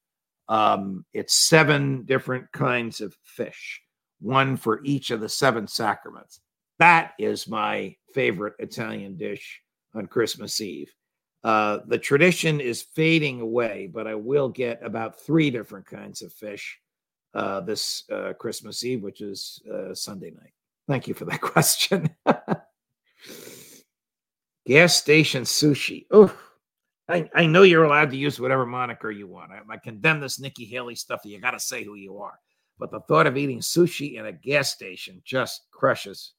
um, 0.49 1.05
it's 1.13 1.49
seven 1.49 2.05
different 2.05 2.51
kinds 2.53 3.01
of 3.01 3.17
fish, 3.23 3.81
one 4.21 4.57
for 4.57 4.81
each 4.85 5.11
of 5.11 5.21
the 5.21 5.29
seven 5.29 5.67
sacraments. 5.67 6.41
That 6.79 7.13
is 7.19 7.49
my 7.49 7.95
favorite 8.15 8.55
Italian 8.59 9.17
dish 9.17 9.61
on 9.95 10.07
Christmas 10.07 10.61
Eve. 10.61 10.93
Uh, 11.45 11.79
the 11.87 11.99
tradition 11.99 12.61
is 12.61 12.83
fading 12.83 13.41
away, 13.41 13.91
but 13.93 14.07
I 14.07 14.15
will 14.15 14.49
get 14.49 14.85
about 14.85 15.21
three 15.21 15.51
different 15.51 15.87
kinds 15.87 16.23
of 16.23 16.33
fish 16.33 16.79
uh, 17.35 17.61
this 17.61 18.05
uh, 18.11 18.33
Christmas 18.39 18.85
Eve, 18.85 19.03
which 19.03 19.21
is 19.21 19.61
uh, 19.73 19.95
Sunday 19.95 20.31
night. 20.31 20.53
Thank 20.87 21.09
you 21.09 21.15
for 21.15 21.25
that 21.25 21.41
question. 21.41 22.11
Gas 24.67 24.97
station 24.97 25.43
sushi. 25.45 26.07
Oh, 26.11 26.35
I, 27.12 27.31
I 27.35 27.47
know 27.47 27.62
you're 27.62 27.85
allowed 27.85 28.11
to 28.11 28.16
use 28.16 28.40
whatever 28.40 28.64
moniker 28.64 29.11
you 29.11 29.26
want. 29.26 29.52
I, 29.52 29.61
I 29.75 29.76
condemn 29.76 30.21
this 30.21 30.40
Nikki 30.40 30.64
Haley 30.64 30.95
stuff. 30.95 31.21
You 31.25 31.38
got 31.40 31.50
to 31.52 31.61
say 31.61 31.85
who 31.85 31.95
you 31.95 32.19
are. 32.19 32.38
But 32.78 32.90
the 32.90 33.00
thought 33.00 33.26
of 33.26 33.37
eating 33.37 33.61
sushi 33.61 34.19
in 34.19 34.26
a 34.26 34.33
gas 34.33 34.73
station 34.73 35.21
just 35.25 35.62
crushes, 35.71 36.33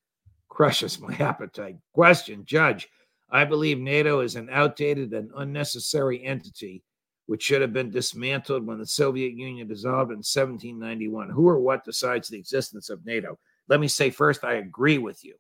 crushes 0.50 1.00
my 1.00 1.14
appetite. 1.20 1.78
Question, 1.94 2.44
Judge. 2.46 2.90
I 3.30 3.46
believe 3.46 3.80
NATO 3.80 4.20
is 4.20 4.36
an 4.36 4.50
outdated 4.52 5.14
and 5.14 5.32
unnecessary 5.36 6.24
entity 6.24 6.84
which 7.26 7.44
should 7.44 7.62
have 7.62 7.74
been 7.74 7.90
dismantled 7.90 8.66
when 8.66 8.80
the 8.80 8.86
Soviet 8.86 9.34
Union 9.34 9.68
dissolved 9.68 10.12
in 10.12 10.18
1791. 10.18 11.30
Who 11.30 11.48
or 11.48 11.60
what 11.60 11.86
decides 11.86 12.28
the 12.28 12.38
existence 12.38 12.90
of 12.90 13.06
NATO? 13.06 13.40
Let 13.70 13.80
me 13.80 13.88
say 13.88 14.10
first, 14.10 14.44
I 14.44 14.56
agree 14.56 14.98
with 14.98 15.24
you. 15.24 15.36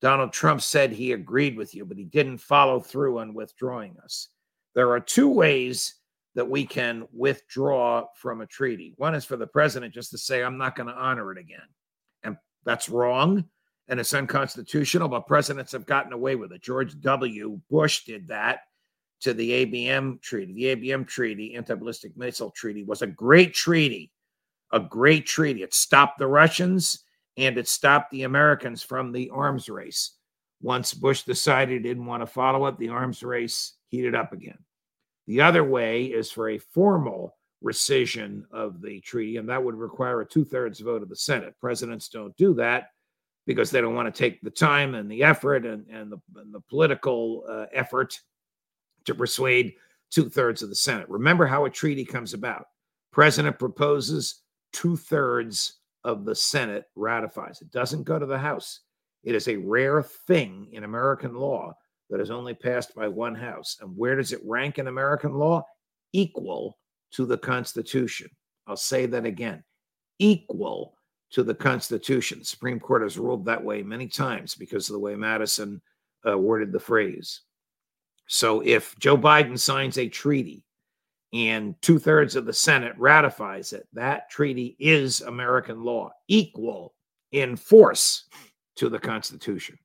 Donald 0.00 0.32
Trump 0.32 0.62
said 0.62 0.90
he 0.90 1.12
agreed 1.12 1.56
with 1.56 1.74
you, 1.74 1.84
but 1.84 1.98
he 1.98 2.04
didn't 2.04 2.38
follow 2.38 2.80
through 2.80 3.18
on 3.18 3.34
withdrawing 3.34 3.96
us. 4.02 4.30
There 4.74 4.90
are 4.90 5.00
two 5.00 5.28
ways 5.28 5.94
that 6.34 6.48
we 6.48 6.64
can 6.64 7.06
withdraw 7.12 8.06
from 8.16 8.40
a 8.40 8.46
treaty. 8.46 8.94
One 8.96 9.14
is 9.14 9.24
for 9.24 9.36
the 9.36 9.46
president 9.46 9.92
just 9.92 10.10
to 10.12 10.18
say, 10.18 10.42
I'm 10.42 10.58
not 10.58 10.76
going 10.76 10.88
to 10.88 10.94
honor 10.94 11.30
it 11.32 11.38
again. 11.38 11.60
And 12.22 12.36
that's 12.64 12.88
wrong 12.88 13.44
and 13.88 14.00
it's 14.00 14.14
unconstitutional, 14.14 15.08
but 15.08 15.26
presidents 15.26 15.72
have 15.72 15.86
gotten 15.86 16.12
away 16.12 16.36
with 16.36 16.52
it. 16.52 16.62
George 16.62 16.98
W. 17.00 17.60
Bush 17.70 18.04
did 18.04 18.28
that 18.28 18.60
to 19.20 19.34
the 19.34 19.66
ABM 19.66 20.20
treaty. 20.22 20.52
The 20.52 20.76
ABM 20.76 21.06
treaty, 21.06 21.54
anti 21.54 21.74
ballistic 21.74 22.16
missile 22.16 22.50
treaty, 22.50 22.84
was 22.84 23.02
a 23.02 23.06
great 23.06 23.54
treaty, 23.54 24.10
a 24.72 24.80
great 24.80 25.26
treaty. 25.26 25.62
It 25.62 25.74
stopped 25.74 26.18
the 26.18 26.26
Russians 26.26 27.04
and 27.36 27.58
it 27.58 27.68
stopped 27.68 28.10
the 28.10 28.22
Americans 28.22 28.82
from 28.82 29.12
the 29.12 29.30
arms 29.30 29.68
race. 29.68 30.12
Once 30.60 30.94
Bush 30.94 31.22
decided 31.22 31.72
he 31.72 31.88
didn't 31.88 32.06
want 32.06 32.22
to 32.22 32.26
follow 32.26 32.66
it, 32.66 32.78
the 32.78 32.88
arms 32.88 33.22
race 33.22 33.74
heated 33.92 34.16
up 34.16 34.32
again. 34.32 34.58
The 35.28 35.42
other 35.42 35.62
way 35.62 36.06
is 36.06 36.32
for 36.32 36.48
a 36.48 36.58
formal 36.58 37.36
rescission 37.62 38.42
of 38.50 38.82
the 38.82 39.00
treaty, 39.02 39.36
and 39.36 39.48
that 39.48 39.62
would 39.62 39.76
require 39.76 40.22
a 40.22 40.26
two 40.26 40.44
thirds 40.44 40.80
vote 40.80 41.02
of 41.02 41.08
the 41.08 41.14
Senate. 41.14 41.54
Presidents 41.60 42.08
don't 42.08 42.36
do 42.36 42.54
that 42.54 42.88
because 43.46 43.70
they 43.70 43.80
don't 43.80 43.94
want 43.94 44.12
to 44.12 44.18
take 44.18 44.40
the 44.40 44.50
time 44.50 44.94
and 44.94 45.10
the 45.10 45.22
effort 45.22 45.64
and, 45.64 45.86
and, 45.88 46.10
the, 46.10 46.18
and 46.36 46.52
the 46.52 46.60
political 46.60 47.44
uh, 47.48 47.66
effort 47.72 48.18
to 49.04 49.14
persuade 49.14 49.74
two 50.10 50.28
thirds 50.28 50.62
of 50.62 50.68
the 50.68 50.74
Senate. 50.74 51.08
Remember 51.08 51.46
how 51.46 51.64
a 51.64 51.70
treaty 51.70 52.04
comes 52.04 52.34
about. 52.34 52.66
President 53.12 53.58
proposes, 53.58 54.42
two 54.72 54.96
thirds 54.96 55.80
of 56.04 56.24
the 56.24 56.34
Senate 56.34 56.84
ratifies. 56.96 57.60
It 57.60 57.70
doesn't 57.70 58.04
go 58.04 58.18
to 58.18 58.26
the 58.26 58.38
House. 58.38 58.80
It 59.22 59.34
is 59.34 59.48
a 59.48 59.56
rare 59.56 60.02
thing 60.02 60.68
in 60.72 60.84
American 60.84 61.34
law 61.34 61.74
that 62.12 62.20
is 62.20 62.30
only 62.30 62.52
passed 62.52 62.94
by 62.94 63.08
one 63.08 63.34
House. 63.34 63.78
And 63.80 63.96
where 63.96 64.14
does 64.14 64.32
it 64.32 64.40
rank 64.44 64.78
in 64.78 64.86
American 64.86 65.32
law? 65.32 65.64
Equal 66.12 66.78
to 67.12 67.24
the 67.24 67.38
Constitution. 67.38 68.28
I'll 68.66 68.76
say 68.76 69.06
that 69.06 69.24
again 69.24 69.64
equal 70.18 70.94
to 71.30 71.42
the 71.42 71.54
Constitution. 71.54 72.40
The 72.40 72.44
Supreme 72.44 72.78
Court 72.78 73.02
has 73.02 73.18
ruled 73.18 73.46
that 73.46 73.64
way 73.64 73.82
many 73.82 74.06
times 74.06 74.54
because 74.54 74.88
of 74.88 74.92
the 74.92 75.00
way 75.00 75.16
Madison 75.16 75.80
uh, 76.28 76.38
worded 76.38 76.70
the 76.70 76.78
phrase. 76.78 77.40
So 78.28 78.60
if 78.60 78.94
Joe 78.98 79.16
Biden 79.16 79.58
signs 79.58 79.96
a 79.96 80.06
treaty 80.06 80.64
and 81.32 81.74
two 81.80 81.98
thirds 81.98 82.36
of 82.36 82.44
the 82.44 82.52
Senate 82.52 82.92
ratifies 82.98 83.72
it, 83.72 83.88
that 83.94 84.30
treaty 84.30 84.76
is 84.78 85.22
American 85.22 85.82
law, 85.82 86.12
equal 86.28 86.94
in 87.32 87.56
force 87.56 88.26
to 88.76 88.90
the 88.90 88.98
Constitution. 88.98 89.78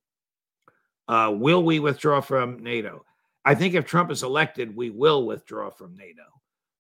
Uh, 1.07 1.33
will 1.35 1.63
we 1.63 1.79
withdraw 1.79 2.21
from 2.21 2.61
NATO? 2.61 3.05
I 3.45 3.55
think 3.55 3.73
if 3.73 3.85
Trump 3.85 4.11
is 4.11 4.23
elected, 4.23 4.75
we 4.75 4.89
will 4.89 5.25
withdraw 5.25 5.69
from 5.69 5.95
NATO. 5.95 6.23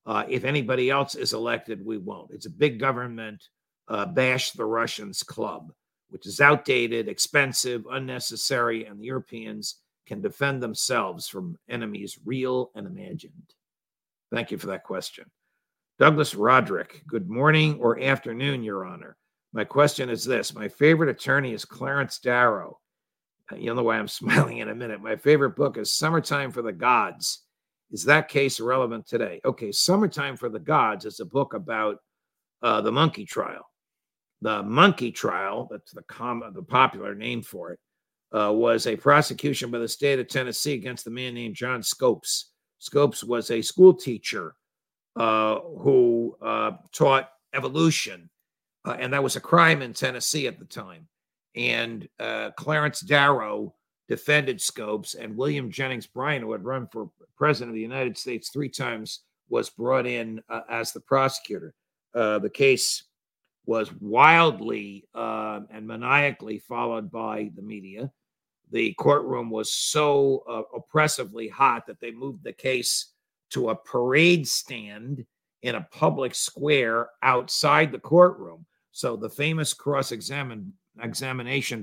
Uh, 0.05 0.25
if 0.27 0.43
anybody 0.43 0.89
else 0.89 1.15
is 1.15 1.33
elected, 1.33 1.85
we 1.85 1.97
won't. 1.97 2.31
It's 2.31 2.45
a 2.45 2.51
big 2.51 2.79
government 2.79 3.43
uh, 3.87 4.05
bash 4.05 4.51
the 4.51 4.65
Russians 4.65 5.23
club, 5.23 5.71
which 6.09 6.25
is 6.27 6.41
outdated, 6.41 7.07
expensive, 7.07 7.85
unnecessary, 7.89 8.85
and 8.85 8.99
the 8.99 9.05
Europeans 9.05 9.75
can 10.05 10.21
defend 10.21 10.63
themselves 10.63 11.27
from 11.27 11.57
enemies 11.69 12.17
real 12.25 12.71
and 12.75 12.87
imagined. 12.87 13.53
Thank 14.31 14.51
you 14.51 14.57
for 14.57 14.67
that 14.67 14.83
question. 14.83 15.25
Douglas 15.99 16.35
Roderick, 16.35 17.03
good 17.07 17.29
morning 17.29 17.77
or 17.79 17.99
afternoon, 17.99 18.63
Your 18.63 18.85
Honor. 18.85 19.17
My 19.53 19.63
question 19.63 20.09
is 20.09 20.23
this 20.23 20.53
My 20.53 20.67
favorite 20.67 21.09
attorney 21.09 21.53
is 21.53 21.65
Clarence 21.65 22.19
Darrow. 22.19 22.79
You'll 23.55 23.75
know 23.75 23.83
why 23.83 23.97
I'm 23.97 24.07
smiling 24.07 24.59
in 24.59 24.69
a 24.69 24.75
minute. 24.75 25.01
My 25.01 25.15
favorite 25.15 25.55
book 25.55 25.77
is 25.77 25.93
Summertime 25.93 26.51
for 26.51 26.61
the 26.61 26.73
Gods. 26.73 27.43
Is 27.91 28.03
that 28.05 28.27
case 28.27 28.59
relevant 28.59 29.07
today? 29.07 29.39
Okay, 29.45 29.71
Summertime 29.71 30.35
for 30.35 30.49
the 30.49 30.59
Gods 30.59 31.05
is 31.05 31.19
a 31.19 31.25
book 31.25 31.53
about 31.53 31.97
uh, 32.61 32.81
the 32.81 32.91
monkey 32.91 33.25
trial. 33.25 33.69
The 34.41 34.61
monkey 34.61 35.11
trial, 35.11 35.67
that's 35.71 35.91
the, 35.93 36.03
com- 36.03 36.43
the 36.53 36.61
popular 36.61 37.15
name 37.15 37.41
for 37.41 37.71
it, 37.71 37.79
uh, 38.37 38.51
was 38.51 38.85
a 38.85 38.95
prosecution 38.95 39.71
by 39.71 39.79
the 39.79 39.87
state 39.87 40.19
of 40.19 40.27
Tennessee 40.27 40.73
against 40.73 41.07
a 41.07 41.09
man 41.09 41.33
named 41.33 41.55
John 41.55 41.81
Scopes. 41.81 42.51
Scopes 42.79 43.23
was 43.23 43.49
a 43.49 43.61
school 43.61 43.93
teacher 43.93 44.53
uh, 45.15 45.59
who 45.79 46.35
uh, 46.41 46.71
taught 46.91 47.29
evolution, 47.53 48.29
uh, 48.85 48.97
and 48.99 49.13
that 49.13 49.23
was 49.23 49.35
a 49.35 49.41
crime 49.41 49.81
in 49.81 49.93
Tennessee 49.93 50.45
at 50.45 50.59
the 50.59 50.65
time. 50.65 51.07
And 51.57 52.07
uh, 52.19 52.51
Clarence 52.55 53.01
Darrow 53.01 53.73
defended 54.07 54.61
Scopes, 54.61 55.15
and 55.15 55.35
William 55.35 55.69
Jennings 55.69 56.05
Bryan, 56.05 56.43
who 56.43 56.51
had 56.53 56.63
run 56.63 56.87
for 56.87 57.09
president 57.35 57.71
of 57.71 57.75
the 57.75 57.81
United 57.81 58.17
States 58.17 58.49
three 58.49 58.69
times, 58.69 59.21
was 59.49 59.69
brought 59.69 60.05
in 60.05 60.39
uh, 60.49 60.61
as 60.69 60.93
the 60.93 60.99
prosecutor. 61.01 61.73
Uh, 62.13 62.39
the 62.39 62.49
case 62.49 63.03
was 63.65 63.91
wildly 63.99 65.05
and 65.13 65.85
maniacally 65.85 66.59
followed 66.59 67.11
by 67.11 67.51
the 67.55 67.61
media. 67.61 68.09
The 68.71 68.93
courtroom 68.93 69.49
was 69.49 69.73
so 69.73 70.65
oppressively 70.73 71.49
hot 71.49 71.85
that 71.87 71.99
they 71.99 72.11
moved 72.11 72.43
the 72.43 72.53
case 72.53 73.13
to 73.49 73.69
a 73.69 73.75
parade 73.75 74.47
stand 74.47 75.25
in 75.63 75.75
a 75.75 75.87
public 75.91 76.33
square 76.35 77.09
outside 77.23 77.91
the 77.91 77.99
courtroom. 77.99 78.65
So 78.91 79.17
the 79.17 79.29
famous 79.29 79.73
cross 79.73 80.11
examination 80.11 80.73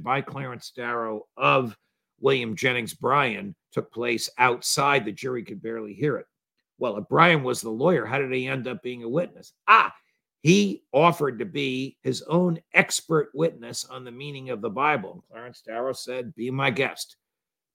by 0.00 0.21
Clarence 0.21 0.71
Darrow 0.71 1.26
of 1.37 1.76
William 2.21 2.56
Jennings 2.56 2.94
Bryan 2.94 3.54
took 3.73 3.92
place 3.92 4.30
outside. 4.38 5.04
The 5.04 5.12
jury 5.12 5.42
could 5.44 5.62
barely 5.62 5.94
hear 5.94 6.16
it. 6.16 6.26
Well, 6.78 6.97
if 6.97 7.09
Bryan 7.09 7.42
was 7.42 7.61
the 7.61 7.71
lawyer, 7.71 8.04
how 8.04 8.18
did 8.18 8.33
he 8.33 8.47
end 8.47 8.66
up 8.66 8.83
being 8.83 9.04
a 9.04 9.09
witness? 9.09 9.52
Ah, 9.68 9.94
he 10.42 10.83
offered 10.92 11.38
to 11.38 11.47
be 11.47 11.97
his 12.02 12.23
own 12.23 12.61
expert 12.75 13.30
witness 13.33 13.85
on 13.87 14.04
the 14.04 14.11
meaning 14.11 14.50
of 14.50 14.61
the 14.61 14.71
Bible. 14.71 15.12
And 15.12 15.23
Clarence 15.30 15.62
Darrow 15.62 15.92
said, 15.92 16.35
Be 16.35 16.50
my 16.50 16.71
guest. 16.71 17.16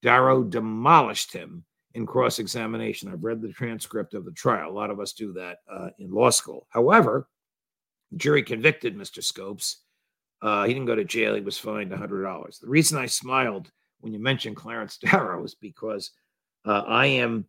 Darrow 0.02 0.42
demolished 0.42 1.32
him 1.32 1.64
in 1.94 2.06
cross 2.06 2.38
examination. 2.38 3.10
I've 3.10 3.24
read 3.24 3.42
the 3.42 3.52
transcript 3.52 4.14
of 4.14 4.24
the 4.24 4.32
trial. 4.32 4.70
A 4.70 4.72
lot 4.72 4.90
of 4.90 5.00
us 5.00 5.12
do 5.12 5.32
that 5.32 5.58
uh, 5.70 5.88
in 5.98 6.10
law 6.10 6.30
school. 6.30 6.66
However, 6.70 7.28
the 8.12 8.18
jury 8.18 8.42
convicted 8.42 8.96
Mr. 8.96 9.22
Scopes. 9.22 9.82
Uh, 10.42 10.64
he 10.64 10.72
didn't 10.72 10.86
go 10.86 10.94
to 10.94 11.04
jail. 11.04 11.34
He 11.34 11.40
was 11.40 11.58
fined 11.58 11.90
$100. 11.90 12.60
The 12.60 12.68
reason 12.68 12.98
I 12.98 13.06
smiled 13.06 13.70
when 14.00 14.12
you 14.12 14.18
mentioned 14.18 14.56
Clarence 14.56 14.96
Darrow 15.02 15.44
is 15.44 15.54
because 15.54 16.10
uh, 16.64 16.82
I 16.86 17.06
am 17.06 17.46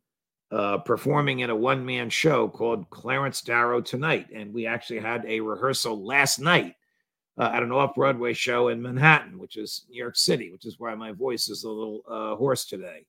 uh, 0.52 0.80
performing 0.80 1.40
in 1.40 1.50
a 1.50 1.56
one 1.56 1.86
man 1.86 2.10
show 2.10 2.50
called 2.50 2.90
Clarence 2.90 3.42
Darrow 3.42 3.82
Tonight. 3.82 4.28
And 4.34 4.54
we 4.54 4.68
actually 4.68 5.00
had 5.00 5.26
a 5.26 5.40
rehearsal 5.40 6.06
last 6.06 6.40
night 6.40 6.76
uh, 7.38 7.52
at 7.54 7.64
an 7.64 7.72
off 7.72 7.96
Broadway 7.96 8.34
show 8.34 8.68
in 8.68 8.82
Manhattan, 8.82 9.40
which 9.40 9.56
is 9.56 9.86
New 9.90 9.98
York 9.98 10.18
City, 10.18 10.52
which 10.52 10.66
is 10.66 10.80
why 10.80 10.94
my 10.96 11.12
voice 11.12 11.48
is 11.48 11.64
a 11.64 11.70
little 11.70 12.02
uh, 12.10 12.36
hoarse 12.36 12.66
today. 12.66 13.06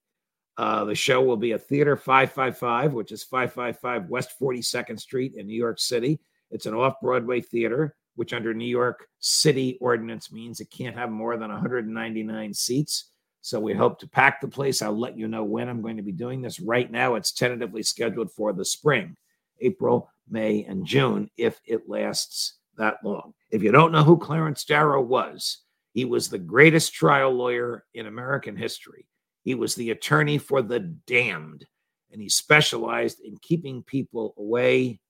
Uh, 0.56 0.84
the 0.84 0.94
show 0.94 1.22
will 1.22 1.36
be 1.36 1.52
at 1.52 1.66
Theater 1.66 1.96
555, 1.96 2.92
which 2.92 3.10
is 3.10 3.24
555 3.24 4.08
West 4.08 4.34
42nd 4.40 5.00
Street 5.00 5.34
in 5.34 5.46
New 5.46 5.56
York 5.56 5.80
City. 5.80 6.20
It's 6.50 6.66
an 6.66 6.74
off 6.74 7.00
Broadway 7.00 7.40
theater, 7.40 7.96
which 8.14 8.32
under 8.32 8.52
New 8.54 8.66
York 8.66 9.06
City 9.20 9.78
ordinance 9.80 10.32
means 10.32 10.60
it 10.60 10.70
can't 10.70 10.96
have 10.96 11.10
more 11.10 11.36
than 11.36 11.50
199 11.50 12.54
seats. 12.54 13.10
So 13.40 13.58
we 13.58 13.74
hope 13.74 13.98
to 14.00 14.08
pack 14.08 14.40
the 14.40 14.48
place. 14.48 14.82
I'll 14.82 14.96
let 14.96 15.18
you 15.18 15.26
know 15.26 15.44
when 15.44 15.68
I'm 15.68 15.82
going 15.82 15.96
to 15.96 16.02
be 16.02 16.12
doing 16.12 16.42
this. 16.42 16.60
Right 16.60 16.90
now, 16.90 17.16
it's 17.16 17.32
tentatively 17.32 17.82
scheduled 17.82 18.30
for 18.30 18.52
the 18.52 18.64
spring, 18.64 19.16
April, 19.60 20.08
May, 20.28 20.64
and 20.64 20.86
June, 20.86 21.28
if 21.36 21.60
it 21.66 21.88
lasts 21.88 22.58
that 22.76 22.98
long. 23.02 23.34
If 23.50 23.62
you 23.62 23.72
don't 23.72 23.92
know 23.92 24.04
who 24.04 24.16
Clarence 24.16 24.64
Darrow 24.64 25.02
was, 25.02 25.58
he 25.92 26.04
was 26.04 26.28
the 26.28 26.38
greatest 26.38 26.94
trial 26.94 27.32
lawyer 27.32 27.84
in 27.94 28.06
American 28.06 28.56
history. 28.56 29.06
He 29.44 29.54
was 29.54 29.74
the 29.74 29.90
attorney 29.90 30.38
for 30.38 30.62
the 30.62 30.80
damned, 30.80 31.66
and 32.12 32.22
he 32.22 32.28
specialized 32.28 33.20
in 33.20 33.36
keeping 33.42 33.82
people 33.82 34.34
away 34.38 35.00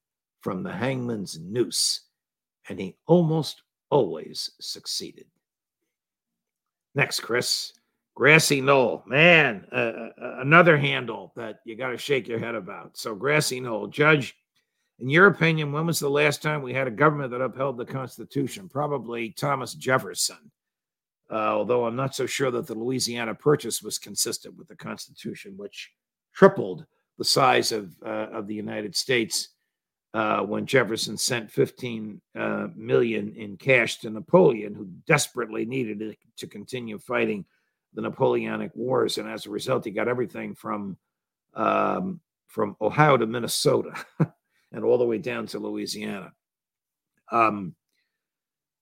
from 0.40 0.62
the 0.62 0.72
hangman's 0.72 1.38
noose, 1.38 2.00
and 2.68 2.78
he 2.78 2.96
almost 3.06 3.62
always 3.90 4.50
succeeded. 4.60 5.26
Next, 6.94 7.20
Chris. 7.20 7.72
Grassy 8.14 8.60
Knoll, 8.60 9.02
man, 9.06 9.66
uh, 9.72 10.10
another 10.40 10.76
handle 10.76 11.32
that 11.34 11.60
you 11.64 11.76
got 11.76 11.88
to 11.88 11.96
shake 11.96 12.28
your 12.28 12.38
head 12.38 12.54
about. 12.54 12.94
So, 12.98 13.14
Grassy 13.14 13.58
Knoll, 13.58 13.86
Judge, 13.86 14.36
in 14.98 15.08
your 15.08 15.28
opinion, 15.28 15.72
when 15.72 15.86
was 15.86 15.98
the 15.98 16.10
last 16.10 16.42
time 16.42 16.60
we 16.60 16.74
had 16.74 16.86
a 16.86 16.90
government 16.90 17.30
that 17.30 17.40
upheld 17.40 17.78
the 17.78 17.86
Constitution? 17.86 18.68
Probably 18.68 19.30
Thomas 19.30 19.72
Jefferson 19.72 20.52
uh, 21.32 21.54
although 21.54 21.86
I'm 21.86 21.96
not 21.96 22.14
so 22.14 22.26
sure 22.26 22.50
that 22.50 22.66
the 22.66 22.74
Louisiana 22.74 23.34
Purchase 23.34 23.82
was 23.82 23.98
consistent 23.98 24.54
with 24.56 24.68
the 24.68 24.76
Constitution, 24.76 25.54
which 25.56 25.90
tripled 26.34 26.84
the 27.16 27.24
size 27.24 27.72
of, 27.72 27.94
uh, 28.04 28.28
of 28.32 28.46
the 28.46 28.54
United 28.54 28.94
States 28.94 29.48
uh, 30.14 30.40
when 30.40 30.66
Jefferson 30.66 31.16
sent 31.16 31.50
15 31.50 32.20
uh, 32.38 32.66
million 32.74 33.34
in 33.34 33.56
cash 33.56 33.98
to 34.00 34.10
Napoleon, 34.10 34.74
who 34.74 34.86
desperately 35.06 35.64
needed 35.64 36.02
it 36.02 36.18
to 36.36 36.46
continue 36.46 36.98
fighting 36.98 37.44
the 37.94 38.02
Napoleonic 38.02 38.70
Wars. 38.74 39.18
And 39.18 39.28
as 39.28 39.46
a 39.46 39.50
result, 39.50 39.84
he 39.84 39.90
got 39.90 40.08
everything 40.08 40.54
from 40.54 40.96
um, 41.54 42.20
from 42.46 42.76
Ohio 42.80 43.16
to 43.16 43.26
Minnesota 43.26 43.92
and 44.72 44.84
all 44.84 44.98
the 44.98 45.06
way 45.06 45.18
down 45.18 45.46
to 45.46 45.58
Louisiana. 45.58 46.32
Um, 47.30 47.74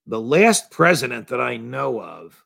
the 0.06 0.20
last 0.20 0.70
president 0.70 1.28
that 1.28 1.40
I 1.40 1.56
know 1.56 2.00
of 2.02 2.44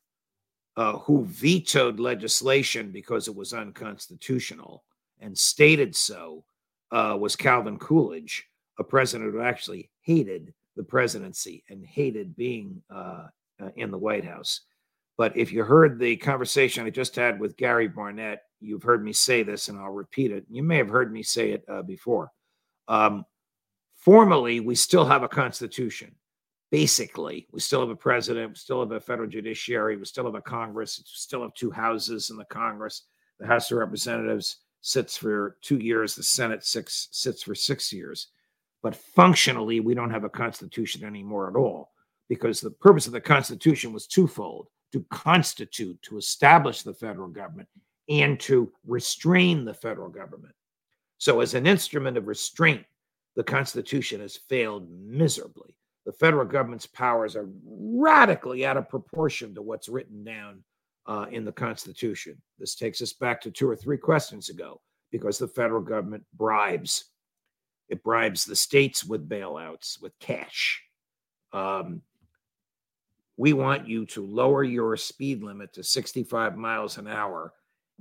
uh, 0.77 0.99
who 0.99 1.25
vetoed 1.25 2.01
legislation 2.01 2.91
because 2.91 3.29
it 3.29 3.35
was 3.35 3.55
unconstitutional 3.55 4.85
and 5.21 5.37
stated 5.37 5.95
so 5.97 6.45
uh, 6.91 7.17
was 7.19 7.37
Calvin 7.37 7.79
Coolidge, 7.79 8.47
a 8.79 8.85
president 8.85 9.33
who 9.33 9.41
actually 9.41 9.91
hated 10.01 10.53
the 10.77 10.83
presidency 10.83 11.65
and 11.69 11.85
hated 11.85 12.37
being 12.37 12.83
uh, 12.91 13.27
uh 13.63 13.69
in 13.77 13.91
the 13.91 13.99
White 13.99 14.25
House. 14.25 14.61
But 15.17 15.37
if 15.37 15.53
you 15.53 15.63
heard 15.63 15.99
the 15.99 16.17
conversation 16.17 16.85
I 16.85 16.91
just 16.91 17.15
had 17.15 17.39
with 17.39 17.57
Gary 17.57 17.87
Barnett, 17.87 18.43
you've 18.61 18.83
heard 18.83 19.05
me 19.05 19.13
say 19.13 19.43
this 19.43 19.69
and 19.69 19.79
I'll 19.79 19.91
repeat 19.91 20.33
it. 20.33 20.45
You 20.51 20.63
may 20.63 20.79
have 20.79 20.89
heard 20.89 21.13
me 21.13 21.23
say 21.23 21.53
it 21.53 21.65
uh, 21.69 21.83
before. 21.83 22.33
Um, 22.89 23.25
formally, 23.97 24.59
we 24.61 24.75
still 24.75 25.05
have 25.05 25.23
a 25.23 25.29
constitution 25.29 26.17
basically. 26.75 27.47
We 27.53 27.61
still 27.61 27.79
have 27.79 27.91
a 27.91 27.95
president, 27.95 28.51
we 28.51 28.57
still 28.57 28.81
have 28.81 28.91
a 28.91 28.99
federal 28.99 29.29
judiciary, 29.29 29.97
we 29.97 30.05
still 30.07 30.25
have 30.25 30.35
a 30.35 30.43
Congress, 30.43 30.99
we 30.99 31.05
still 31.07 31.43
have 31.43 31.55
two 31.55 31.71
houses 31.71 32.31
in 32.31 32.37
the 32.37 32.45
Congress. 32.47 33.03
The 33.39 33.47
House 33.47 33.71
of 33.71 33.79
Representatives 33.79 34.57
sits 34.81 35.17
for 35.17 35.57
two 35.63 35.79
years, 35.79 36.17
the 36.17 36.25
Senate 36.25 36.65
six 36.65 37.07
sits 37.13 37.45
for 37.45 37.55
six 37.55 37.93
years. 37.93 38.27
But 38.85 38.95
functionally, 38.95 39.81
we 39.81 39.95
don't 39.95 40.13
have 40.13 40.23
a 40.23 40.31
constitution 40.31 41.03
anymore 41.03 41.51
at 41.51 41.57
all 41.57 41.91
because 42.29 42.61
the 42.61 42.71
purpose 42.71 43.09
of 43.09 43.13
the 43.13 43.21
Constitution 43.21 43.93
was 43.93 44.07
twofold 44.07 44.69
to 44.93 45.05
constitute, 45.11 46.01
to 46.03 46.19
establish 46.19 46.83
the 46.83 46.95
federal 46.95 47.27
government, 47.27 47.69
and 48.09 48.39
to 48.39 48.71
restrain 48.87 49.65
the 49.65 49.75
federal 49.75 50.09
government. 50.09 50.55
So, 51.19 51.41
as 51.41 51.55
an 51.55 51.67
instrument 51.67 52.17
of 52.17 52.29
restraint, 52.29 52.85
the 53.35 53.43
Constitution 53.43 54.21
has 54.21 54.37
failed 54.37 54.89
miserably 54.89 55.75
the 56.05 56.13
federal 56.13 56.45
government's 56.45 56.87
powers 56.87 57.35
are 57.35 57.49
radically 57.65 58.67
out 58.67 58.77
of 58.77 58.89
proportion 58.89 59.55
to 59.55 59.63
what's 59.63 59.89
written 59.89 60.23
down 60.23 60.63
uh, 61.07 61.27
in 61.31 61.45
the 61.45 61.53
Constitution. 61.53 62.41
This 62.59 62.75
takes 62.75 63.01
us 63.01 63.13
back 63.13 63.41
to 63.43 63.51
two 63.51 63.69
or 63.69 63.77
three 63.77 63.99
questions 63.99 64.49
ago 64.49 64.81
because 65.11 65.39
the 65.39 65.49
federal 65.49 65.81
government 65.81 66.25
bribes. 66.35 67.07
It 67.89 68.03
bribes 68.03 68.45
the 68.45 68.57
states 68.57 69.05
with 69.05 69.29
bailouts, 69.29 70.01
with 70.01 70.19
cash. 70.19 70.83
Um, 71.53 72.03
we 73.37 73.53
want 73.53 73.89
you 73.89 74.07
to 74.07 74.25
lower 74.25 74.65
your 74.65 74.97
speed 74.97 75.43
limit 75.43 75.73
to 75.75 75.83
65 75.83 76.57
miles 76.57 76.99
an 76.99 77.09
hour 77.09 77.53